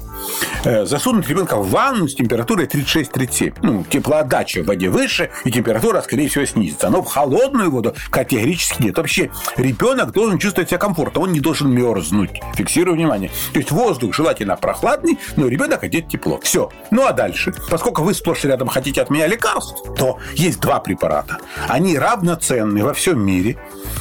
э, 0.64 0.86
засунуть 0.86 1.28
ребенка 1.28 1.56
в 1.56 1.70
ванну 1.70 2.08
с 2.08 2.14
температурой 2.14 2.66
36-37. 2.66 3.54
Ну, 3.62 3.84
теплоотдача 3.84 4.62
в 4.62 4.66
воде 4.66 4.88
выше, 4.88 5.30
и 5.44 5.50
температура, 5.50 6.00
скорее 6.02 6.28
всего, 6.28 6.44
снизится. 6.46 6.90
Но 6.90 7.02
в 7.02 7.06
холодную 7.06 7.70
воду 7.70 7.94
категорически 8.10 8.82
нет. 8.82 8.96
Вообще, 8.96 9.30
ребенок 9.56 10.12
должен 10.12 10.38
чувствовать 10.38 10.70
себя 10.70 10.78
комфортно, 10.78 11.20
он 11.22 11.32
не 11.32 11.40
должен 11.40 11.70
мерзнуть. 11.70 12.40
Фиксирую 12.54 12.96
внимание. 12.96 13.30
То 13.52 13.58
есть 13.58 13.70
воздух 13.70 14.14
желательно 14.14 14.56
прохладный, 14.56 15.18
но 15.36 15.48
ребенок 15.48 15.82
одет 15.82 16.08
тепло. 16.08 16.40
Все. 16.42 16.70
Ну 16.90 17.06
а 17.06 17.12
дальше? 17.12 17.54
Поскольку 17.70 18.02
вы 18.02 18.14
сплошь 18.14 18.44
рядом 18.44 18.68
хотите 18.68 19.02
от 19.02 19.10
меня 19.10 19.26
лекарств, 19.26 19.74
то 19.96 20.18
есть 20.34 20.60
два 20.60 20.80
препарата. 20.80 21.38
Они 21.68 21.98
равноценны 21.98 22.84
во 22.84 22.94
всем 22.94 23.24
мире. 23.24 23.56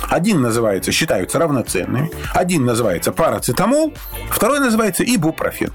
Один 0.09 0.41
называется, 0.41 0.68
считаются 0.91 1.39
равноценными. 1.39 2.11
Один 2.33 2.65
называется 2.65 3.11
парацетамол, 3.11 3.93
второй 4.29 4.59
называется 4.59 5.03
ибупрофен. 5.03 5.73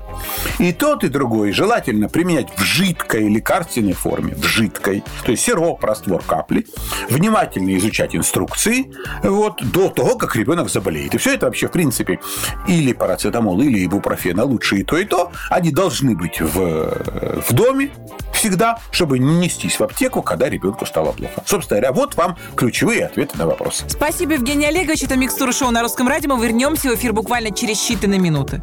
И 0.59 0.73
тот, 0.73 1.05
и 1.05 1.09
другой 1.09 1.53
желательно 1.53 2.09
применять 2.09 2.49
в 2.57 2.63
жидкой 2.63 3.29
лекарственной 3.29 3.93
форме, 3.93 4.35
в 4.35 4.45
жидкой, 4.45 5.03
то 5.25 5.31
есть 5.31 5.45
сироп, 5.45 5.83
раствор 5.85 6.23
капли, 6.23 6.67
внимательно 7.09 7.77
изучать 7.77 8.15
инструкции 8.15 8.93
вот, 9.23 9.63
до 9.63 9.89
того, 9.89 10.17
как 10.17 10.37
ребенок 10.37 10.69
заболеет. 10.71 11.15
И 11.15 11.19
все 11.19 11.35
это 11.35 11.47
вообще, 11.47 11.69
в 11.69 11.73
принципе, 11.73 12.21
или 12.69 12.93
парацетамол, 12.93 13.61
или 13.61 13.85
ибупрофен, 13.85 14.39
а 14.41 14.45
лучше 14.45 14.77
и 14.77 14.85
то, 14.85 14.97
и 14.99 15.05
то, 15.05 15.33
они 15.51 15.71
должны 15.71 16.15
быть 16.15 16.41
в, 16.41 17.43
в 17.49 17.53
доме 17.53 17.91
всегда, 18.33 18.79
чтобы 18.91 19.19
не 19.19 19.37
нестись 19.37 19.79
в 19.79 19.83
аптеку, 19.83 20.23
когда 20.23 20.49
ребенку 20.49 20.85
стало 20.87 21.13
плохо. 21.13 21.43
Собственно 21.47 21.81
говоря, 21.81 21.93
вот 21.93 22.15
вам 22.17 22.37
ключевые 22.57 23.07
ответы 23.07 23.39
на 23.39 23.47
вопросы. 23.47 23.85
Спасибо, 23.89 24.35
Евгений 24.35 24.67
Олегович. 24.85 25.03
Это 25.05 25.17
«Микстура 25.17 25.51
шоу» 25.51 25.71
на 25.71 25.81
Русском 25.81 26.07
радио. 26.09 26.35
Мы 26.37 26.45
вернемся 26.45 26.91
в 26.91 26.95
эфир 26.95 27.15
буквально 27.15 27.51
через 27.51 27.79
считанные 27.79 28.19
минуты. 28.19 28.61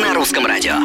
На 0.00 0.14
русском 0.14 0.46
радио. 0.46 0.76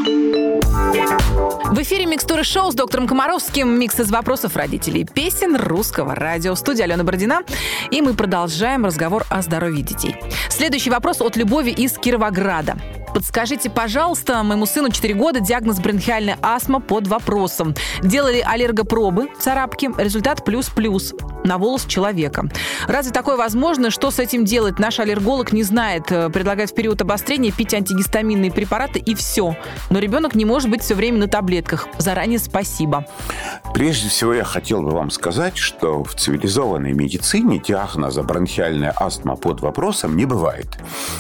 В 1.72 1.82
эфире 1.82 2.06
«Микстуры 2.06 2.44
шоу» 2.44 2.70
с 2.70 2.76
доктором 2.76 3.08
Комаровским. 3.08 3.80
Микс 3.80 3.98
из 3.98 4.12
вопросов 4.12 4.58
родителей. 4.58 5.06
Песен 5.06 5.56
русского 5.56 6.16
радио. 6.16 6.54
Студия 6.54 6.84
Алена 6.84 7.06
Бородина. 7.06 7.44
И 7.92 8.02
мы 8.02 8.14
продолжаем 8.14 8.84
разговор 8.86 9.26
о 9.30 9.42
здоровье 9.42 9.84
детей. 9.84 10.18
Следующий 10.50 10.90
вопрос 10.90 11.22
от 11.22 11.38
Любови 11.38 11.72
из 11.72 11.94
Кировограда. 11.94 12.76
Подскажите, 13.16 13.70
пожалуйста, 13.70 14.44
моему 14.44 14.66
сыну 14.66 14.90
4 14.90 15.14
года, 15.14 15.40
диагноз 15.40 15.80
бронхиальная 15.80 16.38
астма 16.42 16.82
под 16.82 17.08
вопросом. 17.08 17.74
Делали 18.04 18.44
аллергопробы, 18.46 19.30
царапки, 19.40 19.90
результат 19.98 20.44
плюс-плюс 20.44 21.14
на 21.46 21.58
волос 21.58 21.86
человека. 21.86 22.50
Разве 22.88 23.14
такое 23.14 23.38
возможно? 23.38 23.90
Что 23.90 24.12
с 24.12 24.20
этим 24.20 24.44
делать? 24.44 24.80
Наш 24.80 25.00
аллерголог 25.00 25.54
не 25.54 25.64
знает. 25.64 26.12
Э, 26.12 26.30
Предлагает 26.30 26.72
в 26.72 26.76
период 26.76 27.02
обострения 27.02 27.54
пить 27.54 27.74
антигистаминные 27.74 28.52
препараты 28.52 29.00
и 29.00 29.16
все. 29.16 29.56
Но 29.90 30.00
ребенок 30.00 30.36
не 30.36 30.44
может 30.44 30.70
быть 30.70 30.82
все 30.82 30.96
время 30.96 31.20
на 31.20 31.28
таблетках. 31.30 31.88
Заранее 31.98 32.40
спасибо. 32.40 33.06
Прежде 33.74 34.10
всего, 34.10 34.34
я 34.34 34.44
хотел 34.44 34.82
бы 34.82 34.92
вам 34.92 35.10
сказать, 35.10 35.58
что 35.58 36.04
в 36.04 36.16
цивилизованной 36.16 36.92
медицине 36.92 37.60
диагноза 37.60 38.24
бронхиальная 38.24 38.94
астма 38.96 39.38
под 39.38 39.62
вопросом 39.62 40.18
не 40.18 40.26
бывает. 40.26 40.68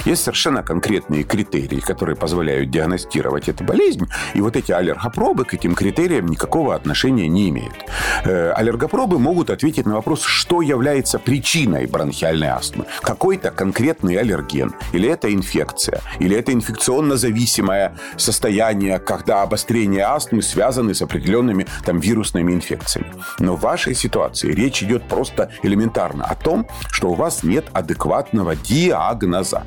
Есть 0.03 0.23
совершенно 0.23 0.61
конкретные 0.61 1.23
критерии, 1.23 1.84
которые 1.85 2.15
позволяют 2.15 2.69
диагностировать 2.69 3.49
эту 3.49 3.63
болезнь, 3.63 4.07
и 4.33 4.41
вот 4.41 4.55
эти 4.55 4.71
аллергопробы 4.71 5.45
к 5.45 5.53
этим 5.53 5.75
критериям 5.75 6.27
никакого 6.27 6.75
отношения 6.75 7.27
не 7.27 7.49
имеют. 7.49 7.75
Э, 8.23 8.51
Аллергопробы 8.51 9.19
могут 9.19 9.49
ответить 9.49 9.85
на 9.85 9.95
вопрос, 9.95 10.21
что 10.23 10.61
является 10.61 11.19
причиной 11.19 11.85
бронхиальной 11.85 12.49
астмы. 12.49 12.85
Какой-то 13.01 13.51
конкретный 13.51 14.15
аллерген, 14.15 14.73
или 14.93 15.09
это 15.09 15.33
инфекция, 15.33 16.01
или 16.19 16.35
это 16.35 16.51
инфекционно-зависимое 16.51 17.95
состояние, 18.17 18.99
когда 18.99 19.43
обострение 19.43 20.03
астмы 20.03 20.41
связаны 20.41 20.93
с 20.93 21.01
определенными 21.01 21.67
там 21.85 21.99
вирусными 21.99 22.53
инфекциями. 22.53 23.13
Но 23.39 23.55
в 23.55 23.61
вашей 23.61 23.95
ситуации 23.95 24.51
речь 24.51 24.83
идет 24.83 25.03
просто 25.07 25.49
элементарно 25.63 26.25
о 26.25 26.35
том, 26.35 26.67
что 26.91 27.09
у 27.09 27.13
вас 27.13 27.43
нет 27.43 27.65
адекватного 27.73 28.55
диагноза. 28.55 29.63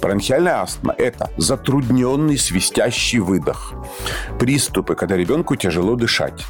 Бронхиальная 0.00 0.62
астма– 0.62 0.94
это 0.98 1.30
затрудненный 1.62 2.38
свистящий 2.38 3.20
выдох. 3.20 3.74
Приступы, 4.40 4.96
когда 4.96 5.16
ребенку 5.16 5.54
тяжело 5.54 5.94
дышать. 5.94 6.44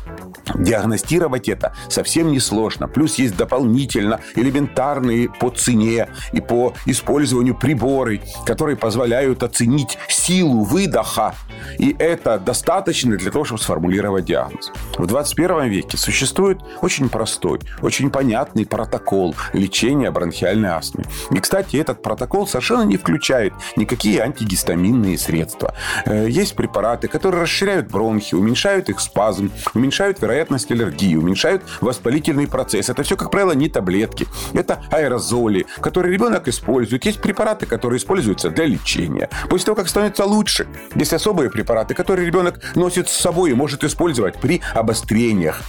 Диагностировать 0.54 1.48
это 1.48 1.74
совсем 1.88 2.32
несложно. 2.32 2.88
Плюс 2.88 3.16
есть 3.16 3.36
дополнительно 3.36 4.20
элементарные 4.34 5.28
по 5.28 5.50
цене 5.50 6.08
и 6.32 6.40
по 6.40 6.74
использованию 6.86 7.56
приборы, 7.56 8.20
которые 8.46 8.76
позволяют 8.76 9.42
оценить 9.42 9.98
силу 10.08 10.64
выдоха. 10.64 11.34
И 11.78 11.94
это 11.98 12.38
достаточно 12.38 13.16
для 13.16 13.30
того, 13.30 13.44
чтобы 13.44 13.60
сформулировать 13.60 14.24
диагноз. 14.24 14.72
В 14.96 15.06
21 15.06 15.68
веке 15.68 15.96
существует 15.96 16.60
очень 16.80 17.08
простой, 17.08 17.60
очень 17.80 18.10
понятный 18.10 18.66
протокол 18.66 19.34
лечения 19.52 20.10
бронхиальной 20.10 20.70
астмы. 20.70 21.04
И, 21.30 21.38
кстати, 21.38 21.76
этот 21.76 22.02
протокол 22.02 22.46
совершенно 22.46 22.82
не 22.82 22.96
включает 22.96 23.52
никакие 23.76 24.20
антигистаминные 24.20 25.18
средства. 25.18 25.74
Э, 26.04 26.28
Есть 26.28 26.56
препараты, 26.56 27.08
которые 27.08 27.42
расширяют 27.42 27.88
бронхи, 27.90 28.34
уменьшают 28.34 28.88
их 28.88 29.00
спазм, 29.00 29.50
уменьшают 29.74 30.20
вероятность 30.20 30.31
аллергии, 30.32 31.16
уменьшают 31.16 31.62
воспалительный 31.80 32.46
процесс. 32.46 32.88
Это 32.88 33.02
все, 33.02 33.16
как 33.16 33.30
правило, 33.30 33.52
не 33.52 33.68
таблетки. 33.68 34.26
Это 34.52 34.82
аэрозоли, 34.90 35.66
которые 35.80 36.12
ребенок 36.12 36.48
использует. 36.48 37.04
Есть 37.04 37.20
препараты, 37.20 37.66
которые 37.66 37.98
используются 37.98 38.50
для 38.50 38.66
лечения. 38.66 39.28
После 39.48 39.66
того, 39.66 39.76
как 39.76 39.88
становится 39.88 40.24
лучше, 40.24 40.66
есть 40.94 41.12
особые 41.12 41.50
препараты, 41.50 41.94
которые 41.94 42.26
ребенок 42.26 42.60
носит 42.74 43.08
с 43.08 43.12
собой 43.12 43.50
и 43.50 43.54
может 43.54 43.84
использовать 43.84 44.40
при 44.40 44.60
обострениях. 44.74 45.62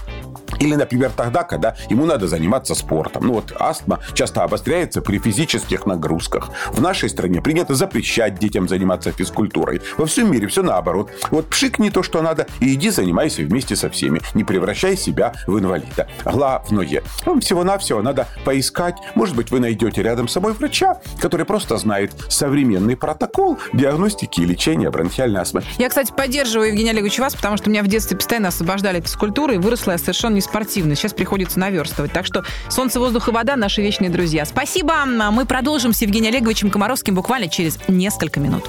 Или, 0.59 0.75
например, 0.75 1.11
тогда, 1.15 1.43
когда 1.43 1.75
ему 1.89 2.05
надо 2.05 2.27
заниматься 2.27 2.75
спортом. 2.75 3.27
Ну 3.27 3.33
вот 3.33 3.53
астма 3.59 3.99
часто 4.13 4.43
обостряется 4.43 5.01
при 5.01 5.19
физических 5.19 5.85
нагрузках. 5.85 6.49
В 6.71 6.81
нашей 6.81 7.09
стране 7.09 7.41
принято 7.41 7.75
запрещать 7.75 8.39
детям 8.39 8.67
заниматься 8.67 9.11
физкультурой. 9.11 9.81
Во 9.97 10.05
всем 10.05 10.31
мире 10.31 10.47
все 10.47 10.63
наоборот. 10.63 11.11
Вот 11.31 11.47
пшикни 11.47 11.89
то, 11.89 12.03
что 12.03 12.21
надо, 12.21 12.47
и 12.59 12.73
иди 12.73 12.89
занимайся 12.89 13.41
вместе 13.43 13.75
со 13.75 13.89
всеми. 13.89 14.21
Не 14.33 14.43
превращай 14.43 14.97
себя 14.97 15.33
в 15.47 15.57
инвалида. 15.57 16.07
Главное, 16.25 17.03
вам 17.25 17.39
всего-навсего 17.41 18.01
надо 18.01 18.27
поискать. 18.45 18.95
Может 19.15 19.35
быть, 19.35 19.51
вы 19.51 19.59
найдете 19.59 20.01
рядом 20.03 20.27
с 20.27 20.33
собой 20.33 20.53
врача, 20.53 20.99
который 21.19 21.45
просто 21.45 21.77
знает 21.77 22.11
современный 22.29 22.95
протокол 22.95 23.57
диагностики 23.73 24.41
и 24.41 24.45
лечения 24.45 24.89
бронхиальной 24.89 25.41
астмы. 25.41 25.63
Я, 25.77 25.89
кстати, 25.89 26.11
поддерживаю 26.11 26.69
Евгения 26.69 26.91
Олеговича 26.91 27.21
вас, 27.21 27.35
потому 27.35 27.57
что 27.57 27.69
меня 27.69 27.83
в 27.83 27.87
детстве 27.87 28.17
постоянно 28.17 28.49
освобождали 28.49 28.99
от 28.99 29.05
физкультуры, 29.05 29.55
и 29.55 29.57
выросла 29.57 29.91
я 29.91 29.97
совершенно 29.97 30.35
не 30.35 30.41
спортивной. 30.43 30.95
Сейчас 30.95 31.13
приходится 31.13 31.59
наверстывать. 31.59 32.11
Так 32.11 32.25
что 32.25 32.43
солнце, 32.69 32.99
воздух 32.99 33.27
и 33.27 33.31
вода– 33.31 33.55
наши 33.57 33.81
вечные 33.81 34.09
друзья. 34.09 34.45
Спасибо. 34.45 34.93
А 34.93 35.31
Мы 35.31 35.45
продолжим 35.45 35.93
с 35.93 36.01
Евгением 36.01 36.33
Олеговичем 36.33 36.69
Комаровским 36.69 37.15
буквально 37.15 37.47
через 37.47 37.79
несколько 37.87 38.39
минут. 38.39 38.67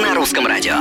На 0.00 0.14
русском 0.14 0.46
радио. 0.46 0.74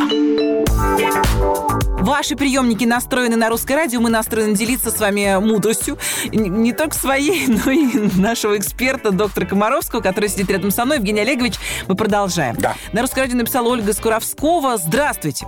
Ваши 2.08 2.38
приемники 2.38 2.86
настроены 2.86 3.36
на 3.36 3.50
русское 3.50 3.76
радио. 3.76 4.00
Мы 4.00 4.10
настроены 4.10 4.56
делиться 4.56 4.92
с 4.92 4.98
вами 4.98 5.42
мудростью. 5.42 5.98
Не 6.32 6.72
только 6.72 6.96
своей, 6.96 7.48
но 7.66 7.70
и 7.70 8.10
нашего 8.18 8.58
эксперта, 8.58 9.12
доктора 9.12 9.46
Комаровского, 9.46 10.00
который 10.00 10.30
сидит 10.30 10.50
рядом 10.50 10.72
со 10.72 10.86
мной. 10.86 11.00
Евгений 11.00 11.20
Олегович, 11.20 11.56
мы 11.90 11.96
продолжаем. 11.96 12.56
Да. 12.56 12.76
На 12.94 13.02
русское 13.02 13.20
радио 13.20 13.36
написала 13.36 13.68
Ольга 13.68 13.92
Скуровского. 13.92 14.78
Здравствуйте. 14.78 15.48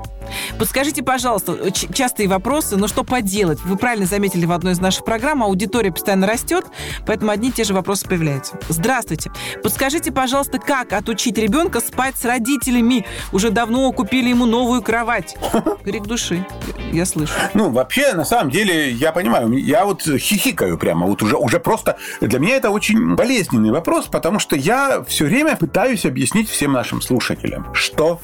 Подскажите, 0.57 1.01
пожалуйста, 1.01 1.71
частые 1.71 2.27
вопросы, 2.27 2.75
но 2.75 2.87
что 2.87 3.03
поделать? 3.03 3.59
Вы 3.63 3.77
правильно 3.77 4.05
заметили 4.05 4.45
в 4.45 4.51
одной 4.51 4.73
из 4.73 4.79
наших 4.79 5.05
программ, 5.05 5.43
аудитория 5.43 5.91
постоянно 5.91 6.27
растет, 6.27 6.65
поэтому 7.05 7.31
одни 7.31 7.49
и 7.49 7.51
те 7.51 7.63
же 7.63 7.73
вопросы 7.73 8.07
появляются. 8.07 8.59
Здравствуйте. 8.67 9.31
Подскажите, 9.63 10.11
пожалуйста, 10.11 10.59
как 10.59 10.93
отучить 10.93 11.37
ребенка 11.37 11.79
спать 11.79 12.17
с 12.17 12.25
родителями? 12.25 13.05
Уже 13.31 13.49
давно 13.49 13.91
купили 13.91 14.29
ему 14.29 14.45
новую 14.45 14.81
кровать. 14.81 15.37
Крик 15.83 16.03
души. 16.03 16.45
Я 16.91 17.05
слышу. 17.05 17.33
Ну, 17.53 17.69
вообще, 17.69 18.13
на 18.13 18.25
самом 18.25 18.51
деле, 18.51 18.91
я 18.91 19.11
понимаю, 19.11 19.51
я 19.53 19.85
вот 19.85 20.01
хихикаю 20.01 20.77
прямо, 20.77 21.05
вот 21.05 21.21
уже, 21.21 21.35
уже 21.35 21.59
просто... 21.59 21.97
Для 22.21 22.39
меня 22.39 22.55
это 22.55 22.69
очень 22.69 23.15
болезненный 23.15 23.71
вопрос, 23.71 24.07
потому 24.07 24.39
что 24.39 24.55
я 24.55 25.03
все 25.07 25.25
время 25.25 25.55
пытаюсь 25.55 26.05
объяснить 26.05 26.49
всем 26.49 26.73
нашим 26.73 27.01
слушателям, 27.01 27.73
что 27.73 28.19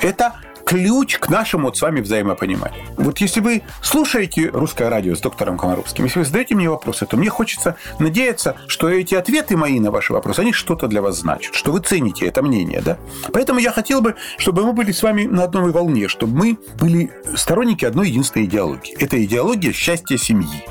это 0.00 0.34
ключ 0.66 1.18
к 1.18 1.28
нашему 1.28 1.66
вот 1.66 1.78
с 1.78 1.82
вами 1.82 2.00
взаимопониманию. 2.00 2.84
Вот 2.96 3.18
если 3.18 3.40
вы 3.40 3.62
слушаете 3.82 4.48
русское 4.48 4.90
радио 4.90 5.14
с 5.14 5.20
доктором 5.20 5.56
Комаровским, 5.56 6.04
если 6.04 6.18
вы 6.18 6.24
задаете 6.24 6.56
мне 6.56 6.68
вопросы, 6.68 7.06
то 7.06 7.16
мне 7.16 7.30
хочется 7.30 7.76
надеяться, 8.00 8.56
что 8.66 8.90
эти 8.90 9.14
ответы 9.14 9.56
мои 9.56 9.78
на 9.78 9.92
ваши 9.92 10.12
вопросы, 10.12 10.40
они 10.40 10.52
что-то 10.52 10.88
для 10.88 11.00
вас 11.00 11.20
значат, 11.20 11.54
что 11.54 11.70
вы 11.70 11.80
цените 11.80 12.26
это 12.26 12.42
мнение, 12.42 12.82
да? 12.82 12.98
Поэтому 13.32 13.60
я 13.60 13.70
хотел 13.70 14.00
бы, 14.00 14.16
чтобы 14.38 14.64
мы 14.64 14.72
были 14.72 14.90
с 14.90 15.02
вами 15.04 15.24
на 15.24 15.44
одной 15.44 15.70
волне, 15.70 16.08
чтобы 16.08 16.36
мы 16.36 16.58
были 16.78 17.12
сторонники 17.36 17.84
одной 17.84 18.08
единственной 18.08 18.46
идеологии. 18.46 18.96
Это 18.98 19.24
идеология 19.24 19.72
счастья 19.72 20.16
семьи. 20.16 20.66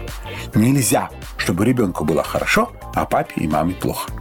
Нельзя, 0.54 1.10
чтобы 1.38 1.64
ребенку 1.64 2.04
было 2.04 2.22
хорошо, 2.22 2.72
а 2.94 3.06
папе 3.06 3.42
и 3.42 3.48
маме 3.48 3.74
плохо. 3.74 4.12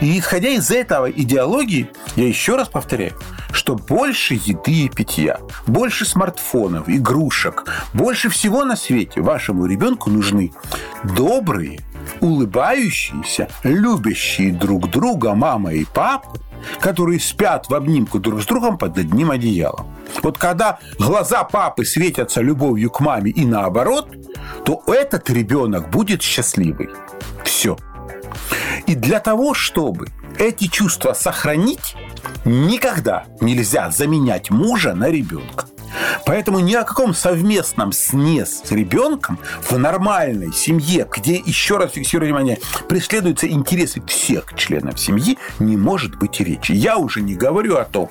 И 0.00 0.18
исходя 0.18 0.48
из 0.48 0.70
этого 0.70 1.10
идеологии, 1.10 1.90
я 2.16 2.26
еще 2.26 2.56
раз 2.56 2.68
повторяю, 2.68 3.14
что 3.52 3.74
больше 3.74 4.34
еды 4.34 4.84
и 4.84 4.88
питья, 4.88 5.40
больше 5.66 6.04
смартфонов, 6.04 6.88
игрушек, 6.88 7.64
больше 7.94 8.28
всего 8.28 8.64
на 8.64 8.76
свете 8.76 9.20
вашему 9.20 9.66
ребенку 9.66 10.10
нужны 10.10 10.52
добрые, 11.04 11.80
улыбающиеся, 12.20 13.48
любящие 13.64 14.52
друг 14.52 14.90
друга 14.90 15.34
мама 15.34 15.72
и 15.72 15.84
папа, 15.84 16.38
которые 16.80 17.20
спят 17.20 17.68
в 17.68 17.74
обнимку 17.74 18.18
друг 18.18 18.42
с 18.42 18.46
другом 18.46 18.78
под 18.78 18.98
одним 18.98 19.30
одеялом. 19.30 19.86
Вот 20.22 20.38
когда 20.38 20.78
глаза 20.98 21.44
папы 21.44 21.84
светятся 21.84 22.40
любовью 22.40 22.90
к 22.90 23.00
маме 23.00 23.30
и 23.30 23.44
наоборот, 23.44 24.08
то 24.64 24.82
этот 24.86 25.30
ребенок 25.30 25.90
будет 25.90 26.22
счастливый. 26.22 26.88
Все. 27.44 27.76
И 28.88 28.94
для 28.94 29.20
того, 29.20 29.52
чтобы 29.52 30.08
эти 30.38 30.66
чувства 30.66 31.12
сохранить, 31.12 31.94
никогда 32.46 33.26
нельзя 33.38 33.90
заменять 33.90 34.48
мужа 34.48 34.94
на 34.94 35.10
ребенка. 35.10 35.66
Поэтому 36.26 36.58
ни 36.60 36.74
о 36.74 36.84
каком 36.84 37.14
совместном 37.14 37.92
сне 37.92 38.44
с 38.44 38.70
ребенком 38.70 39.38
в 39.62 39.78
нормальной 39.78 40.52
семье, 40.52 41.06
где, 41.10 41.36
еще 41.36 41.78
раз 41.78 41.92
фиксирую 41.92 42.28
внимание, 42.28 42.58
преследуются 42.88 43.48
интересы 43.48 44.02
всех 44.06 44.54
членов 44.54 44.98
семьи, 44.98 45.38
не 45.58 45.76
может 45.76 46.18
быть 46.18 46.40
и 46.40 46.44
речи. 46.44 46.72
Я 46.72 46.96
уже 46.98 47.20
не 47.20 47.34
говорю 47.34 47.76
о 47.76 47.84
том, 47.84 48.10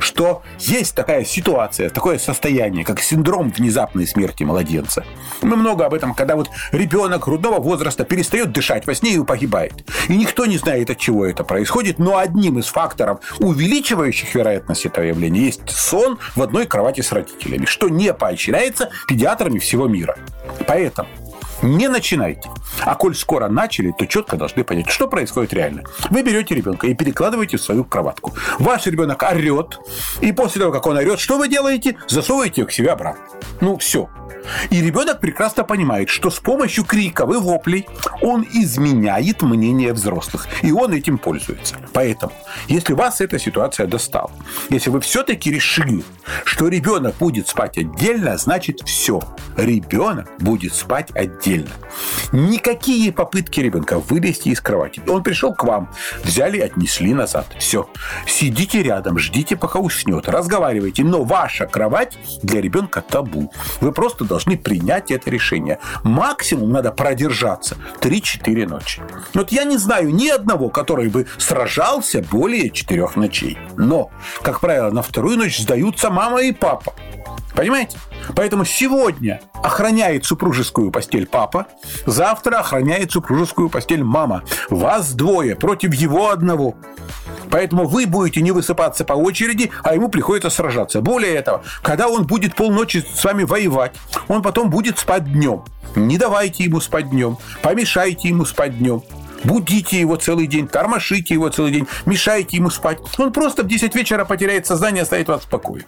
что 0.00 0.42
есть 0.58 0.94
такая 0.94 1.24
ситуация, 1.24 1.90
такое 1.90 2.18
состояние, 2.18 2.84
как 2.84 3.00
синдром 3.00 3.50
внезапной 3.50 4.06
смерти 4.06 4.44
младенца. 4.44 5.04
Мы 5.42 5.56
много 5.56 5.86
об 5.86 5.94
этом, 5.94 6.14
когда 6.14 6.36
вот 6.36 6.50
ребенок 6.72 7.24
грудного 7.24 7.60
возраста 7.60 8.04
перестает 8.04 8.52
дышать 8.52 8.86
во 8.86 8.94
сне 8.94 9.14
и 9.14 9.24
погибает. 9.24 9.72
И 10.08 10.16
никто 10.16 10.46
не 10.46 10.58
знает, 10.58 10.90
от 10.90 10.98
чего 10.98 11.26
это 11.26 11.44
происходит, 11.44 11.98
но 11.98 12.18
одним 12.18 12.58
из 12.58 12.66
факторов, 12.66 13.20
увеличивающих 13.38 14.34
вероятность 14.34 14.86
этого 14.86 15.04
явления, 15.04 15.46
есть 15.46 15.70
сон 15.70 16.18
в 16.34 16.42
одной 16.42 16.66
кровати 16.66 17.00
с 17.00 17.12
родителями, 17.14 17.64
что 17.64 17.88
не 17.88 18.12
поощряется 18.12 18.90
педиатрами 19.08 19.58
всего 19.58 19.88
мира. 19.88 20.16
Поэтому 20.66 21.08
не 21.64 21.88
начинайте. 21.88 22.50
А 22.80 22.94
коль 22.94 23.14
скоро 23.14 23.48
начали, 23.48 23.92
то 23.96 24.06
четко 24.06 24.36
должны 24.36 24.64
понять, 24.64 24.88
что 24.90 25.08
происходит 25.08 25.52
реально. 25.52 25.82
Вы 26.10 26.22
берете 26.22 26.54
ребенка 26.54 26.86
и 26.86 26.94
перекладываете 26.94 27.56
в 27.56 27.62
свою 27.62 27.84
кроватку. 27.84 28.34
Ваш 28.58 28.86
ребенок 28.86 29.22
орет, 29.22 29.78
и 30.20 30.32
после 30.32 30.60
того, 30.60 30.72
как 30.72 30.86
он 30.86 30.96
орет, 30.96 31.18
что 31.18 31.38
вы 31.38 31.48
делаете? 31.48 31.96
Засовываете 32.08 32.64
к 32.66 32.72
себе 32.72 32.90
обратно. 32.90 33.22
Ну, 33.60 33.78
все. 33.78 34.08
И 34.70 34.80
ребенок 34.80 35.20
прекрасно 35.20 35.64
понимает, 35.64 36.08
что 36.08 36.30
с 36.30 36.38
помощью 36.38 36.84
криков 36.84 37.30
и 37.30 37.36
воплей 37.36 37.86
он 38.20 38.46
изменяет 38.52 39.42
мнение 39.42 39.92
взрослых. 39.92 40.46
И 40.62 40.72
он 40.72 40.92
этим 40.92 41.18
пользуется. 41.18 41.76
Поэтому, 41.92 42.32
если 42.68 42.92
вас 42.92 43.20
эта 43.20 43.38
ситуация 43.38 43.86
достала, 43.86 44.30
если 44.68 44.90
вы 44.90 45.00
все-таки 45.00 45.50
решили, 45.50 46.04
что 46.44 46.68
ребенок 46.68 47.16
будет 47.18 47.48
спать 47.48 47.78
отдельно, 47.78 48.36
значит 48.36 48.80
все. 48.84 49.20
Ребенок 49.56 50.28
будет 50.38 50.74
спать 50.74 51.10
отдельно. 51.14 51.53
Никакие 52.32 53.12
попытки 53.12 53.60
ребенка 53.60 53.98
вылезти 53.98 54.48
из 54.48 54.60
кровати. 54.60 55.02
Он 55.06 55.22
пришел 55.22 55.54
к 55.54 55.64
вам, 55.64 55.90
взяли, 56.24 56.58
отнесли 56.58 57.14
назад. 57.14 57.46
Все. 57.58 57.88
Сидите 58.26 58.82
рядом, 58.82 59.18
ждите, 59.18 59.56
пока 59.56 59.78
уснет, 59.78 60.28
разговаривайте. 60.28 61.04
Но 61.04 61.24
ваша 61.24 61.66
кровать 61.66 62.18
для 62.42 62.60
ребенка 62.60 63.02
табу. 63.02 63.52
Вы 63.80 63.92
просто 63.92 64.24
должны 64.24 64.56
принять 64.56 65.10
это 65.10 65.30
решение. 65.30 65.78
Максимум 66.02 66.72
надо 66.72 66.90
продержаться 66.90 67.76
3-4 68.00 68.66
ночи. 68.66 69.02
Вот 69.34 69.52
я 69.52 69.64
не 69.64 69.76
знаю 69.76 70.12
ни 70.14 70.28
одного, 70.28 70.68
который 70.70 71.08
бы 71.08 71.26
сражался 71.38 72.22
более 72.22 72.70
4 72.70 73.10
ночей. 73.16 73.58
Но, 73.76 74.10
как 74.42 74.60
правило, 74.60 74.90
на 74.90 75.02
вторую 75.02 75.38
ночь 75.38 75.58
сдаются 75.58 76.10
мама 76.10 76.42
и 76.42 76.52
папа. 76.52 76.94
Понимаете? 77.54 77.98
Поэтому 78.34 78.64
сегодня 78.64 79.40
охраняет 79.54 80.24
супружескую 80.24 80.90
постель 80.90 81.26
папа, 81.26 81.66
завтра 82.04 82.58
охраняет 82.58 83.12
супружескую 83.12 83.68
постель 83.68 84.02
мама. 84.02 84.42
Вас 84.70 85.12
двое 85.12 85.54
против 85.54 85.94
его 85.94 86.30
одного. 86.30 86.74
Поэтому 87.50 87.86
вы 87.86 88.06
будете 88.06 88.40
не 88.40 88.50
высыпаться 88.50 89.04
по 89.04 89.12
очереди, 89.12 89.70
а 89.84 89.94
ему 89.94 90.08
приходится 90.08 90.50
сражаться. 90.50 91.00
Более 91.00 91.40
того, 91.42 91.62
когда 91.82 92.08
он 92.08 92.26
будет 92.26 92.56
полночи 92.56 93.04
с 93.14 93.22
вами 93.24 93.44
воевать, 93.44 93.92
он 94.26 94.42
потом 94.42 94.70
будет 94.70 94.98
спать 94.98 95.32
днем. 95.32 95.64
Не 95.94 96.18
давайте 96.18 96.64
ему 96.64 96.80
спать 96.80 97.10
днем, 97.10 97.38
помешайте 97.62 98.28
ему 98.28 98.44
спать 98.44 98.76
днем. 98.78 99.02
Будите 99.44 100.00
его 100.00 100.16
целый 100.16 100.46
день, 100.46 100.66
тормошите 100.66 101.34
его 101.34 101.48
целый 101.48 101.72
день, 101.72 101.86
мешайте 102.06 102.56
ему 102.56 102.70
спать. 102.70 102.98
Он 103.18 103.32
просто 103.32 103.62
в 103.62 103.66
10 103.66 103.94
вечера 103.94 104.24
потеряет 104.24 104.66
сознание, 104.66 105.02
оставит 105.02 105.28
вас 105.28 105.42
в 105.42 105.48
покое. 105.48 105.84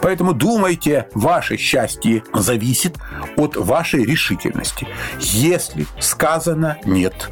Поэтому 0.00 0.32
думайте, 0.32 1.08
ваше 1.14 1.56
счастье 1.56 2.22
зависит 2.32 2.96
от 3.36 3.56
вашей 3.56 4.04
решительности. 4.04 4.86
Если 5.20 5.86
сказано 6.00 6.78
«нет», 6.84 7.30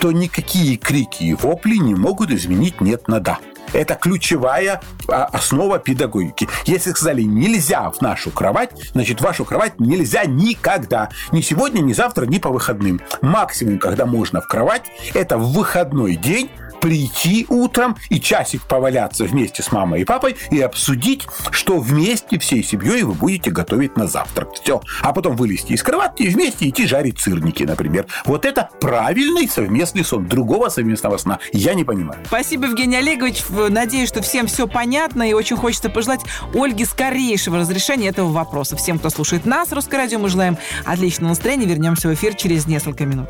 то 0.00 0.12
никакие 0.12 0.76
крики 0.76 1.24
и 1.24 1.34
вопли 1.34 1.76
не 1.76 1.94
могут 1.94 2.30
изменить 2.30 2.80
«нет» 2.80 3.08
на 3.08 3.20
«да». 3.20 3.38
Это 3.72 3.94
ключевая 3.94 4.80
а, 5.08 5.24
основа 5.26 5.78
педагогики. 5.78 6.48
Если 6.64 6.90
сказали 6.90 7.22
нельзя 7.22 7.90
в 7.90 8.00
нашу 8.00 8.30
кровать, 8.30 8.70
значит, 8.92 9.20
вашу 9.20 9.44
кровать 9.44 9.78
нельзя 9.78 10.24
никогда. 10.24 11.08
Ни 11.32 11.40
сегодня, 11.40 11.80
ни 11.80 11.92
завтра, 11.92 12.26
ни 12.26 12.38
по 12.38 12.50
выходным. 12.50 13.00
Максимум, 13.22 13.78
когда 13.78 14.06
можно 14.06 14.40
в 14.40 14.46
кровать, 14.46 14.82
это 15.14 15.38
в 15.38 15.52
выходной 15.52 16.16
день 16.16 16.50
прийти 16.80 17.46
утром 17.48 17.96
и 18.08 18.20
часик 18.20 18.62
поваляться 18.62 19.24
вместе 19.24 19.62
с 19.62 19.70
мамой 19.72 20.02
и 20.02 20.04
папой 20.04 20.36
и 20.50 20.60
обсудить, 20.60 21.26
что 21.50 21.78
вместе 21.78 22.38
всей 22.38 22.62
семьей 22.62 23.02
вы 23.02 23.14
будете 23.14 23.50
готовить 23.50 23.96
на 23.96 24.06
завтрак. 24.06 24.52
Все. 24.54 24.80
А 25.02 25.12
потом 25.12 25.36
вылезти 25.36 25.72
из 25.72 25.82
кровати 25.82 26.22
и 26.22 26.28
вместе 26.28 26.68
идти 26.68 26.86
жарить 26.86 27.20
сырники, 27.20 27.64
например. 27.64 28.06
Вот 28.24 28.44
это 28.44 28.70
правильный 28.80 29.48
совместный 29.48 30.04
сон. 30.04 30.26
Другого 30.26 30.68
совместного 30.68 31.16
сна 31.18 31.38
я 31.52 31.74
не 31.74 31.84
понимаю. 31.84 32.20
Спасибо, 32.26 32.66
Евгений 32.66 32.96
Олегович. 32.96 33.44
Надеюсь, 33.50 34.08
что 34.08 34.22
всем 34.22 34.46
все 34.46 34.66
понятно 34.66 35.28
и 35.28 35.32
очень 35.32 35.56
хочется 35.56 35.90
пожелать 35.90 36.20
Ольге 36.54 36.84
скорейшего 36.84 37.58
разрешения 37.58 38.08
этого 38.08 38.30
вопроса. 38.30 38.76
Всем, 38.76 38.98
кто 38.98 39.10
слушает 39.10 39.44
нас, 39.46 39.72
Русское 39.72 39.98
радио, 39.98 40.18
мы 40.18 40.28
желаем 40.28 40.56
отличного 40.84 41.30
настроения. 41.30 41.66
Вернемся 41.66 42.08
в 42.08 42.14
эфир 42.14 42.34
через 42.34 42.66
несколько 42.66 43.04
минут. 43.04 43.28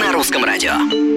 На 0.00 0.10
русском 0.10 0.42
радио. 0.42 1.11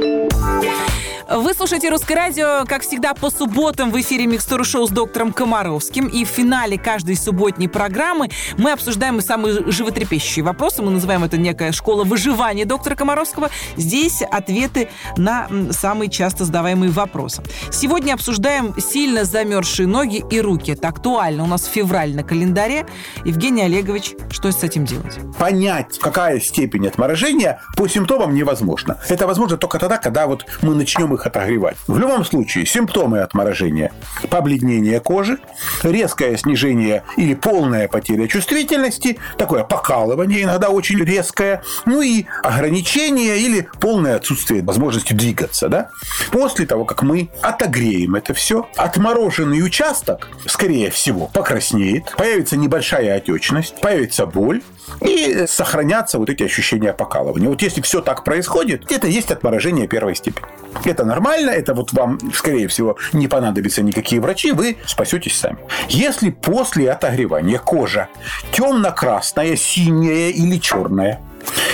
Вы 1.27 1.55
слушаете 1.55 1.89
«Русское 1.89 2.13
радио», 2.13 2.65
как 2.67 2.83
всегда, 2.83 3.15
по 3.15 3.31
субботам 3.31 3.89
в 3.89 3.99
эфире 3.99 4.27
«Микстура 4.27 4.63
шоу» 4.63 4.85
с 4.85 4.91
доктором 4.91 5.33
Комаровским. 5.33 6.05
И 6.05 6.23
в 6.23 6.27
финале 6.27 6.77
каждой 6.77 7.17
субботней 7.17 7.67
программы 7.67 8.29
мы 8.59 8.71
обсуждаем 8.71 9.19
самые 9.21 9.71
животрепещущие 9.71 10.45
вопросы. 10.45 10.83
Мы 10.83 10.91
называем 10.91 11.23
это 11.23 11.37
некая 11.37 11.71
школа 11.71 12.03
выживания 12.03 12.65
доктора 12.65 12.95
Комаровского. 12.95 13.49
Здесь 13.75 14.21
ответы 14.21 14.89
на 15.17 15.49
самые 15.71 16.11
часто 16.11 16.45
задаваемые 16.45 16.91
вопросы. 16.91 17.41
Сегодня 17.71 18.13
обсуждаем 18.13 18.75
сильно 18.79 19.23
замерзшие 19.23 19.87
ноги 19.87 20.23
и 20.29 20.39
руки. 20.39 20.73
Это 20.73 20.89
актуально. 20.89 21.43
У 21.43 21.47
нас 21.47 21.65
февраль 21.65 22.15
на 22.15 22.23
календаре. 22.23 22.85
Евгений 23.23 23.63
Олегович, 23.63 24.13
что 24.29 24.51
с 24.51 24.63
этим 24.63 24.85
делать? 24.85 25.17
Понять, 25.39 25.97
какая 25.97 26.39
степень 26.39 26.87
отморожения 26.87 27.61
по 27.75 27.87
симптомам 27.87 28.35
невозможно. 28.35 28.99
Это 29.09 29.25
возможно 29.25 29.57
только 29.57 29.79
тогда, 29.79 29.97
когда 29.97 30.27
вот 30.27 30.45
мы 30.61 30.75
начнем 30.75 31.14
их 31.15 31.25
отогревать. 31.25 31.77
В 31.87 31.97
любом 31.97 32.23
случае, 32.25 32.65
симптомы 32.65 33.19
отморожения– 33.19 33.91
побледнение 34.29 34.99
кожи, 34.99 35.37
резкое 35.83 36.37
снижение 36.37 37.03
или 37.17 37.33
полная 37.33 37.87
потеря 37.87 38.27
чувствительности, 38.27 39.17
такое 39.37 39.63
покалывание 39.63 40.43
иногда 40.43 40.69
очень 40.69 41.03
резкое, 41.03 41.61
ну 41.85 42.01
и 42.01 42.25
ограничение 42.43 43.39
или 43.39 43.67
полное 43.79 44.15
отсутствие 44.15 44.61
возможности 44.61 45.13
двигаться. 45.13 45.69
Да? 45.69 45.89
После 46.31 46.65
того, 46.65 46.85
как 46.85 47.01
мы 47.01 47.29
отогреем 47.41 48.15
это 48.15 48.33
все, 48.33 48.67
отмороженный 48.75 49.63
участок, 49.63 50.29
скорее 50.45 50.89
всего, 50.91 51.27
покраснеет, 51.27 52.15
появится 52.17 52.57
небольшая 52.57 53.15
отечность, 53.17 53.79
появится 53.81 54.25
боль, 54.25 54.61
и 55.01 55.45
сохранятся 55.47 56.19
вот 56.19 56.29
эти 56.29 56.43
ощущения 56.43 56.93
покалывания. 56.93 57.49
Вот 57.49 57.61
если 57.61 57.81
все 57.81 58.01
так 58.01 58.23
происходит, 58.23 58.91
это 58.91 59.07
есть 59.07 59.31
отморожение 59.31 59.87
первой 59.87 60.15
степени. 60.15 60.45
Это 60.83 61.04
нормально, 61.05 61.51
это 61.51 61.73
вот 61.73 61.93
вам, 61.93 62.19
скорее 62.33 62.67
всего, 62.67 62.97
не 63.13 63.27
понадобятся 63.27 63.81
никакие 63.81 64.21
врачи, 64.21 64.51
вы 64.51 64.77
спасетесь 64.85 65.37
сами. 65.37 65.57
Если 65.89 66.29
после 66.29 66.91
отогревания 66.91 67.59
кожа 67.59 68.09
темно-красная, 68.51 69.55
синяя 69.55 70.29
или 70.29 70.57
черная, 70.57 71.21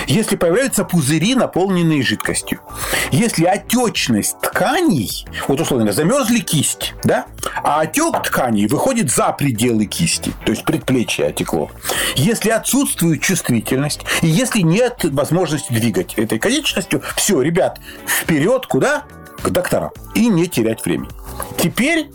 если 0.07 0.35
появляются 0.35 0.83
пузыри, 0.83 1.35
наполненные 1.35 2.03
жидкостью, 2.03 2.59
если 3.11 3.45
отечность 3.45 4.39
тканей, 4.41 5.25
вот 5.47 5.61
условно 5.61 5.85
говоря, 5.85 5.95
замерзли 5.95 6.39
кисть, 6.39 6.93
да, 7.03 7.25
а 7.63 7.81
отек 7.81 8.23
тканей 8.23 8.67
выходит 8.67 9.11
за 9.11 9.31
пределы 9.31 9.85
кисти, 9.85 10.33
то 10.45 10.51
есть 10.51 10.65
предплечье 10.65 11.27
отекло, 11.27 11.71
если 12.15 12.49
отсутствует 12.49 13.21
чувствительность, 13.21 14.01
и 14.21 14.27
если 14.27 14.61
нет 14.61 15.03
возможности 15.03 15.71
двигать 15.71 16.15
этой 16.15 16.39
конечностью, 16.39 17.01
все, 17.15 17.41
ребят, 17.41 17.79
вперед 18.05 18.65
куда? 18.67 19.03
К 19.43 19.49
докторам. 19.49 19.91
И 20.15 20.27
не 20.27 20.47
терять 20.47 20.85
времени. 20.85 21.09
Теперь 21.57 22.09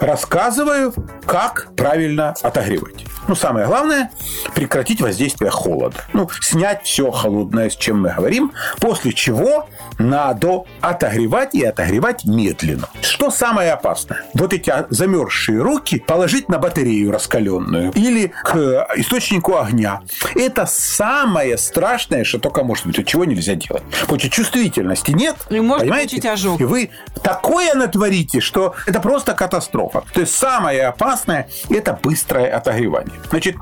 рассказываю, 0.00 0.94
как 1.26 1.68
правильно 1.76 2.34
отогревать. 2.42 3.04
Ну, 3.30 3.36
самое 3.36 3.64
главное– 3.68 4.10
прекратить 4.56 5.00
воздействие 5.00 5.52
холода. 5.52 5.98
Ну, 6.12 6.28
снять 6.40 6.82
все 6.82 7.12
холодное, 7.12 7.70
с 7.70 7.76
чем 7.76 8.02
мы 8.02 8.12
говорим, 8.12 8.50
после 8.80 9.12
чего 9.12 9.68
надо 10.00 10.64
отогревать 10.80 11.54
и 11.54 11.62
отогревать 11.62 12.24
медленно. 12.24 12.88
Что 13.02 13.30
самое 13.30 13.70
опасное? 13.70 14.24
Вот 14.34 14.52
эти 14.52 14.72
замерзшие 14.90 15.62
руки 15.62 16.00
положить 16.00 16.48
на 16.48 16.58
батарею 16.58 17.12
раскаленную 17.12 17.92
или 17.92 18.32
к 18.42 18.88
источнику 18.96 19.58
огня. 19.58 20.00
Это 20.34 20.66
самое 20.66 21.56
страшное, 21.56 22.24
что 22.24 22.40
только 22.40 22.64
может 22.64 22.84
быть. 22.84 23.06
Чего 23.06 23.24
нельзя 23.24 23.54
делать. 23.54 23.84
Потому 24.00 24.18
чувствительности 24.18 25.12
нет. 25.12 25.36
И 25.50 25.60
может 25.60 25.82
понимаете? 25.82 26.16
получить 26.16 26.26
ожог. 26.26 26.60
И 26.60 26.64
вы 26.64 26.90
такое 27.22 27.74
натворите, 27.74 28.40
что 28.40 28.74
это 28.88 28.98
просто 28.98 29.34
катастрофа. 29.34 30.02
То 30.12 30.22
есть 30.22 30.34
самое 30.34 30.88
опасное– 30.88 31.48
это 31.70 31.96
быстрое 32.02 32.56
отогревание. 32.56 33.19
Значит, 33.30 33.56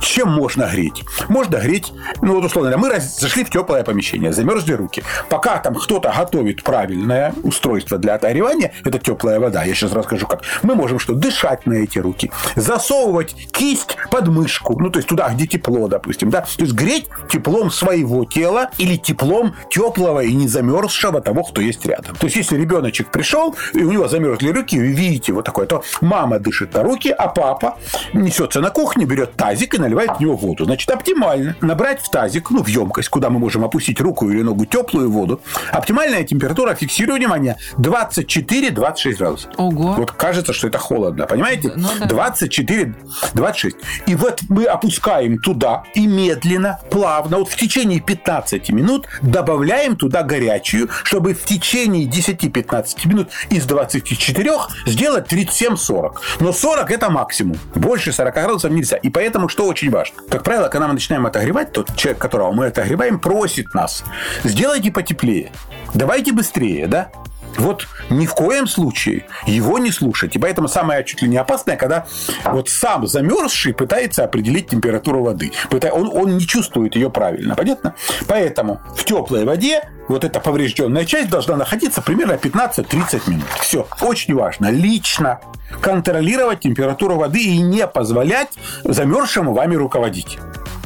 чем 0.00 0.30
можно 0.30 0.68
греть? 0.70 1.04
Можно 1.28 1.56
греть, 1.56 1.92
ну 2.20 2.34
вот 2.34 2.44
условно, 2.44 2.76
мы 2.76 3.00
зашли 3.00 3.44
в 3.44 3.50
теплое 3.50 3.84
помещение, 3.84 4.32
замерзли 4.32 4.74
руки. 4.74 5.02
Пока 5.28 5.58
там 5.58 5.74
кто-то 5.74 6.12
готовит 6.16 6.62
правильное 6.62 7.34
устройство 7.42 7.98
для 7.98 8.14
отогревания, 8.14 8.72
это 8.84 8.98
теплая 8.98 9.40
вода, 9.40 9.64
я 9.64 9.74
сейчас 9.74 9.92
расскажу 9.92 10.26
как. 10.26 10.42
Мы 10.62 10.74
можем 10.74 10.98
что? 10.98 11.14
Дышать 11.14 11.66
на 11.66 11.74
эти 11.74 11.98
руки, 11.98 12.30
засовывать 12.56 13.34
кисть 13.52 13.96
под 14.10 14.28
мышку, 14.28 14.78
ну 14.78 14.90
то 14.90 14.98
есть 14.98 15.08
туда, 15.08 15.28
где 15.30 15.46
тепло, 15.46 15.88
допустим, 15.88 16.30
да, 16.30 16.42
то 16.42 16.62
есть 16.62 16.74
греть 16.74 17.08
теплом 17.30 17.70
своего 17.70 18.24
тела 18.24 18.70
или 18.78 18.96
теплом 18.96 19.54
теплого 19.70 20.20
и 20.20 20.32
не 20.32 20.48
замерзшего 20.48 21.20
того, 21.20 21.44
кто 21.44 21.60
есть 21.60 21.84
рядом. 21.86 22.16
То 22.16 22.26
есть 22.26 22.36
если 22.36 22.56
ребеночек 22.56 23.10
пришел, 23.10 23.54
и 23.72 23.82
у 23.82 23.90
него 23.90 24.08
замерзли 24.08 24.50
руки, 24.50 24.78
вы 24.78 24.88
видите 24.88 25.32
вот 25.32 25.44
такое, 25.44 25.66
то 25.66 25.82
мама 26.00 26.38
дышит 26.38 26.74
на 26.74 26.82
руки, 26.82 27.10
а 27.10 27.28
папа 27.28 27.78
несется 28.12 28.60
на 28.60 28.70
кухню, 28.70 28.93
берет 29.02 29.34
тазик 29.34 29.74
и 29.74 29.78
наливает 29.78 30.12
в 30.16 30.20
него 30.20 30.36
воду. 30.36 30.64
Значит, 30.64 30.88
оптимально 30.90 31.56
набрать 31.60 32.00
в 32.00 32.08
тазик, 32.08 32.50
ну, 32.50 32.62
в 32.62 32.68
емкость, 32.68 33.08
куда 33.08 33.30
мы 33.30 33.40
можем 33.40 33.64
опустить 33.64 34.00
руку 34.00 34.30
или 34.30 34.42
ногу, 34.42 34.64
теплую 34.64 35.10
воду. 35.10 35.40
Оптимальная 35.72 36.22
температура, 36.22 36.74
фиксирую 36.74 37.18
внимание, 37.18 37.56
24-26 37.78 39.16
градусов. 39.16 39.50
Ого. 39.56 39.94
Вот 39.94 40.12
кажется, 40.12 40.52
что 40.52 40.68
это 40.68 40.78
холодно, 40.78 41.26
понимаете? 41.26 41.72
Ну, 41.74 41.88
да. 41.98 42.06
24-26. 42.06 43.72
И 44.06 44.14
вот 44.14 44.40
мы 44.48 44.64
опускаем 44.66 45.38
туда 45.38 45.82
и 45.94 46.06
медленно, 46.06 46.78
плавно, 46.90 47.38
вот 47.38 47.48
в 47.48 47.56
течение 47.56 48.00
15 48.00 48.70
минут 48.70 49.08
добавляем 49.22 49.96
туда 49.96 50.22
горячую, 50.22 50.88
чтобы 51.02 51.34
в 51.34 51.44
течение 51.44 52.06
10-15 52.06 53.08
минут 53.08 53.28
из 53.50 53.64
24 53.66 54.52
сделать 54.86 55.32
37-40. 55.32 56.12
Но 56.40 56.52
40 56.52 56.90
это 56.90 57.10
максимум. 57.10 57.56
Больше 57.74 58.12
40 58.12 58.34
градусов 58.34 58.70
нельзя. 58.70 58.83
И 58.92 59.10
поэтому 59.10 59.48
что 59.48 59.66
очень 59.66 59.90
важно? 59.90 60.16
Как 60.28 60.42
правило, 60.42 60.68
когда 60.68 60.86
мы 60.86 60.94
начинаем 60.94 61.26
отогревать, 61.26 61.72
тот 61.72 61.94
человек, 61.96 62.20
которого 62.20 62.52
мы 62.52 62.66
отогреваем, 62.66 63.18
просит 63.18 63.74
нас, 63.74 64.04
сделайте 64.44 64.90
потеплее, 64.90 65.52
давайте 65.94 66.32
быстрее, 66.32 66.86
да? 66.86 67.10
Вот 67.58 67.86
ни 68.10 68.26
в 68.26 68.34
коем 68.34 68.66
случае 68.66 69.26
его 69.46 69.78
не 69.78 69.90
слушать. 69.90 70.36
И 70.36 70.38
поэтому 70.38 70.68
самое 70.68 71.04
чуть 71.04 71.22
ли 71.22 71.28
не 71.28 71.36
опасное, 71.36 71.76
когда 71.76 72.06
вот 72.44 72.68
сам 72.68 73.06
замерзший 73.06 73.74
пытается 73.74 74.24
определить 74.24 74.68
температуру 74.68 75.22
воды. 75.22 75.52
Он, 75.70 76.10
он 76.12 76.36
не 76.36 76.46
чувствует 76.46 76.96
ее 76.96 77.10
правильно. 77.10 77.54
Понятно? 77.54 77.94
Поэтому 78.26 78.80
в 78.96 79.04
теплой 79.04 79.44
воде 79.44 79.88
вот 80.08 80.24
эта 80.24 80.40
поврежденная 80.40 81.04
часть 81.04 81.30
должна 81.30 81.56
находиться 81.56 82.02
примерно 82.02 82.32
15-30 82.32 83.30
минут. 83.30 83.44
Все. 83.60 83.86
Очень 84.00 84.34
важно. 84.34 84.70
Лично 84.70 85.40
контролировать 85.80 86.60
температуру 86.60 87.16
воды 87.16 87.42
и 87.42 87.58
не 87.58 87.86
позволять 87.86 88.50
замерзшему 88.84 89.52
вами 89.52 89.74
руководить. 89.74 90.38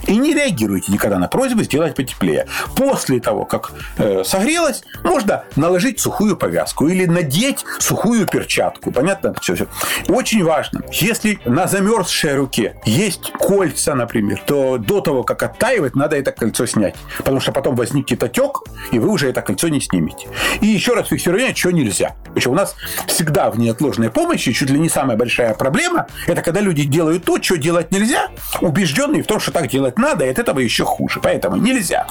И 0.09 0.17
не 0.17 0.35
реагируйте 0.35 0.91
никогда 0.91 1.19
на 1.19 1.29
просьбы 1.29 1.65
сделать 1.65 1.95
потеплее. 1.95 2.47
После 2.75 3.21
того, 3.21 3.45
как 3.45 3.73
э, 3.99 4.25
согрелось, 4.25 4.83
можно 5.05 5.45
наложить 5.55 6.01
сухую 6.01 6.37
повязку 6.37 6.89
или 6.89 7.05
надеть 7.05 7.65
сухую 7.79 8.27
перчатку. 8.27 8.91
Понятно? 8.91 9.35
Все, 9.41 9.55
все. 9.55 9.67
Очень 10.09 10.45
важно, 10.45 10.83
если 10.93 11.39
на 11.45 11.67
замерзшей 11.67 12.35
руке 12.35 12.81
есть 12.87 13.33
кольца, 13.33 13.95
например, 13.95 14.41
то 14.47 14.79
до 14.79 15.01
того, 15.03 15.25
как 15.25 15.43
оттаивать, 15.43 15.95
надо 15.95 16.17
это 16.17 16.33
кольцо 16.33 16.65
снять. 16.65 16.97
Потому 17.19 17.41
что 17.41 17.53
потом 17.53 17.77
возникнет 17.77 18.23
отек, 18.23 18.63
и 18.93 18.99
вы 18.99 19.09
уже 19.09 19.29
это 19.29 19.43
кольцо 19.43 19.69
не 19.69 19.81
снимете. 19.81 20.27
И 20.63 20.67
еще 20.67 20.95
раз 20.95 21.09
фиксирую, 21.09 21.55
что 21.55 21.71
нельзя. 21.71 22.17
Еще 22.35 22.49
у 22.49 22.55
нас 22.55 22.75
всегда 23.07 23.51
в 23.51 23.59
неотложной 23.59 24.11
помощи 24.11 24.53
чуть 24.53 24.71
ли 24.71 24.79
не 24.79 24.89
самая 24.89 25.19
большая 25.19 25.53
проблема, 25.53 26.07
это 26.27 26.41
когда 26.41 26.61
люди 26.61 26.85
делают 26.85 27.25
то, 27.25 27.41
что 27.43 27.59
делать 27.59 27.91
нельзя, 27.91 28.29
убежденные 28.63 29.23
в 29.23 29.27
том, 29.27 29.39
что 29.39 29.53
так 29.53 29.69
делать 29.69 29.98
надо, 29.99 30.25
и 30.25 30.29
от 30.29 30.39
этого 30.39 30.61
еще 30.61 30.85
хуже. 30.85 31.21
Поэтому 31.23 31.57
нельзя 31.57 32.07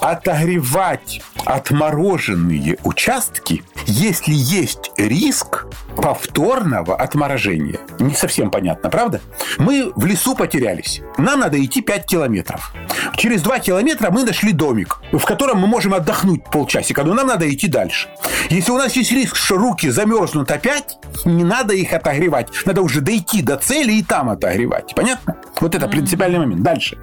отогревать 0.00 1.20
отмороженные 1.44 2.78
участки, 2.84 3.64
если 3.86 4.32
есть 4.32 4.92
риск 4.96 5.66
повторного 5.96 6.96
отморожения. 6.96 7.78
Не 7.98 8.14
совсем 8.14 8.50
понятно, 8.50 8.90
правда? 8.90 9.20
Мы 9.58 9.92
в 9.96 10.04
лесу 10.04 10.34
потерялись. 10.34 11.00
Нам 11.16 11.40
надо 11.40 11.62
идти 11.64 11.80
5 11.80 12.06
километров. 12.06 12.72
Через 13.16 13.42
2 13.42 13.58
километра 13.60 14.10
мы 14.10 14.24
нашли 14.24 14.52
домик, 14.52 15.00
в 15.12 15.24
котором 15.24 15.58
мы 15.58 15.66
можем 15.66 15.94
отдохнуть 15.94 16.44
полчасика, 16.44 17.02
но 17.02 17.14
нам 17.14 17.26
надо 17.26 17.52
идти 17.52 17.68
дальше. 17.68 18.08
Если 18.50 18.70
у 18.70 18.76
нас 18.76 18.94
есть 18.94 19.12
риск, 19.12 19.36
что 19.36 19.56
руки 19.56 19.88
замерзнут 19.90 20.50
опять, 20.50 20.98
не 21.24 21.44
надо 21.44 21.74
их 21.74 21.92
отогревать. 21.92 22.48
Надо 22.64 22.82
уже 22.82 23.00
дойти 23.00 23.42
до 23.42 23.56
цели 23.56 23.92
и 23.92 24.02
там 24.02 24.30
отогревать. 24.30 24.94
Понятно? 24.94 25.36
Вот 25.60 25.74
это 25.74 25.88
принципиальный 25.88 26.38
момент. 26.38 26.62
Дальше. 26.62 26.98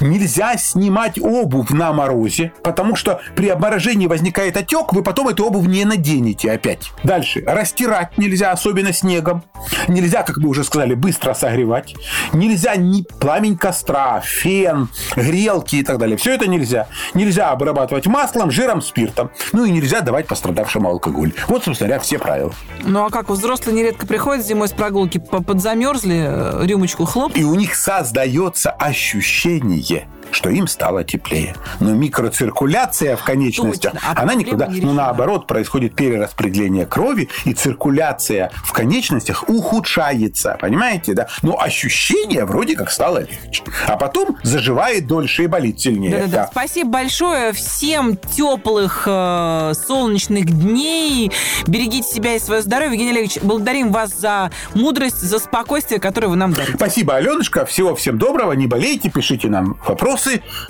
Нельзя 0.00 0.56
снимать 0.56 1.18
обувь 1.20 1.70
на 1.70 1.92
морозе, 1.92 2.52
потому 2.62 2.96
что 2.96 3.20
при 3.36 3.48
обморожении 3.48 4.06
возникает 4.06 4.56
отек, 4.56 4.92
вы 4.92 5.02
потом 5.02 5.28
эту 5.28 5.46
обувь 5.46 5.66
не 5.66 5.84
наденете 5.84 6.52
опять. 6.52 6.90
Дальше. 7.04 7.42
Растирать 7.46 8.16
нельзя, 8.18 8.52
особенно 8.52 8.92
снегом. 8.92 9.42
Нельзя, 9.88 10.22
как 10.22 10.38
мы 10.38 10.48
уже 10.48 10.64
сказали, 10.64 10.94
быстро 10.94 11.34
согревать. 11.34 11.94
Нельзя 12.32 12.76
ни 12.76 13.02
пламень 13.02 13.56
костра, 13.56 14.20
фен, 14.20 14.88
грелки 15.16 15.76
и 15.76 15.82
так 15.82 15.98
далее. 15.98 16.16
Все 16.16 16.34
это 16.34 16.46
нельзя. 16.46 16.88
Нельзя 17.14 17.50
обрабатывать 17.50 18.06
маслом, 18.06 18.50
жиром, 18.50 18.82
спиртом. 18.82 19.30
Ну 19.52 19.64
и 19.64 19.70
нельзя 19.70 20.00
давать 20.00 20.26
пострадавшему 20.26 20.88
алкоголь. 20.88 21.32
Вот, 21.48 21.64
собственно 21.64 21.88
говоря, 21.88 22.02
все 22.02 22.18
правила. 22.18 22.52
Ну 22.82 23.04
а 23.04 23.10
как 23.10 23.28
взрослые 23.30 23.76
нередко 23.76 24.06
приходят 24.06 24.46
зимой 24.46 24.68
с 24.68 24.72
прогулки, 24.72 25.18
подзамерзли, 25.18 26.24
э, 26.26 26.66
рюмочку 26.66 27.04
хлоп. 27.04 27.36
И 27.36 27.44
у 27.44 27.54
них 27.54 27.74
создается 28.00 28.70
ощущение, 28.70 30.08
что 30.32 30.50
им 30.50 30.66
стало 30.66 31.04
теплее. 31.04 31.54
Но 31.80 31.92
микроциркуляция 31.92 33.16
в 33.16 33.24
конечностях, 33.24 33.92
Точно. 33.92 34.08
А 34.14 34.22
она 34.22 34.34
никуда... 34.34 34.66
не 34.66 34.80
Ну, 34.80 34.92
наоборот, 34.92 35.46
происходит 35.46 35.94
перераспределение 35.94 36.86
крови, 36.86 37.28
и 37.44 37.52
циркуляция 37.52 38.50
в 38.64 38.72
конечностях 38.72 39.48
ухудшается. 39.48 40.56
Понимаете, 40.60 41.14
да? 41.14 41.28
Но 41.42 41.60
ощущение 41.60 42.44
вроде 42.44 42.76
как 42.76 42.90
стало 42.90 43.18
легче. 43.18 43.62
А 43.86 43.96
потом 43.96 44.36
заживает 44.42 45.06
дольше 45.06 45.44
и 45.44 45.46
болит 45.46 45.80
сильнее. 45.80 46.12
Да-да-да. 46.12 46.40
Да. 46.40 46.48
Спасибо 46.50 46.90
большое. 46.90 47.52
Всем 47.52 48.16
теплых 48.16 49.04
э, 49.06 49.72
солнечных 49.86 50.46
дней. 50.46 51.30
Берегите 51.66 52.08
себя 52.08 52.36
и 52.36 52.38
свое 52.38 52.62
здоровье. 52.62 52.92
Евгений 52.92 53.10
Олегович, 53.10 53.38
благодарим 53.42 53.92
вас 53.92 54.18
за 54.18 54.50
мудрость, 54.74 55.20
за 55.20 55.38
спокойствие, 55.38 56.00
которое 56.00 56.28
вы 56.28 56.36
нам 56.36 56.52
дарите. 56.52 56.74
Спасибо, 56.76 57.16
Аленушка. 57.16 57.66
Всего 57.66 57.94
всем 57.94 58.18
доброго. 58.18 58.52
Не 58.52 58.66
болейте, 58.66 59.10
пишите 59.10 59.48
нам 59.48 59.76
вопросы. 59.86 60.19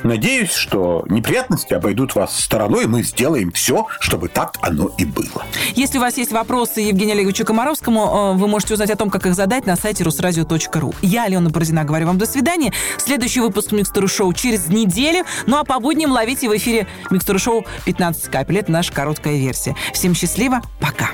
Надеюсь, 0.02 0.52
что 0.52 1.04
неприятности 1.08 1.74
обойдут 1.74 2.14
вас 2.14 2.38
стороной. 2.38 2.86
Мы 2.86 3.02
сделаем 3.02 3.52
все, 3.52 3.86
чтобы 4.00 4.28
так 4.28 4.56
оно 4.62 4.90
и 4.98 5.04
было. 5.04 5.44
Если 5.74 5.98
у 5.98 6.00
вас 6.00 6.16
есть 6.16 6.32
вопросы 6.32 6.80
Евгению 6.80 7.14
Олеговичу 7.14 7.44
Комаровскому, 7.44 8.34
э, 8.34 8.38
вы 8.38 8.46
можете 8.48 8.74
узнать 8.74 8.90
о 8.90 8.96
том, 8.96 9.10
как 9.10 9.26
их 9.26 9.34
задать 9.34 9.66
на 9.66 9.76
сайте 9.76 10.04
русрадио.ру. 10.04 10.94
Я, 11.02 11.24
Алена 11.24 11.50
Бородина, 11.50 11.84
говорю 11.84 12.06
вам 12.06 12.18
до 12.18 12.26
свидания. 12.26 12.72
Следующий 12.98 13.40
выпуск 13.40 13.72
Микстуры 13.72 14.08
Шоу 14.08 14.32
через 14.32 14.68
неделю. 14.68 15.24
Ну 15.46 15.58
а 15.58 15.64
по 15.64 15.80
будням 15.80 16.12
ловите 16.12 16.48
в 16.48 16.56
эфире 16.56 16.86
Микстуры 17.10 17.38
Шоу 17.38 17.66
15 17.84 18.30
капель. 18.30 18.58
Это 18.58 18.72
наша 18.72 18.92
короткая 18.92 19.36
версия. 19.36 19.74
Всем 19.92 20.14
счастливо. 20.14 20.62
Пока. 20.80 21.10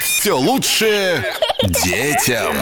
Все 0.00 0.38
лучшее 0.38 1.24
детям. 1.84 2.54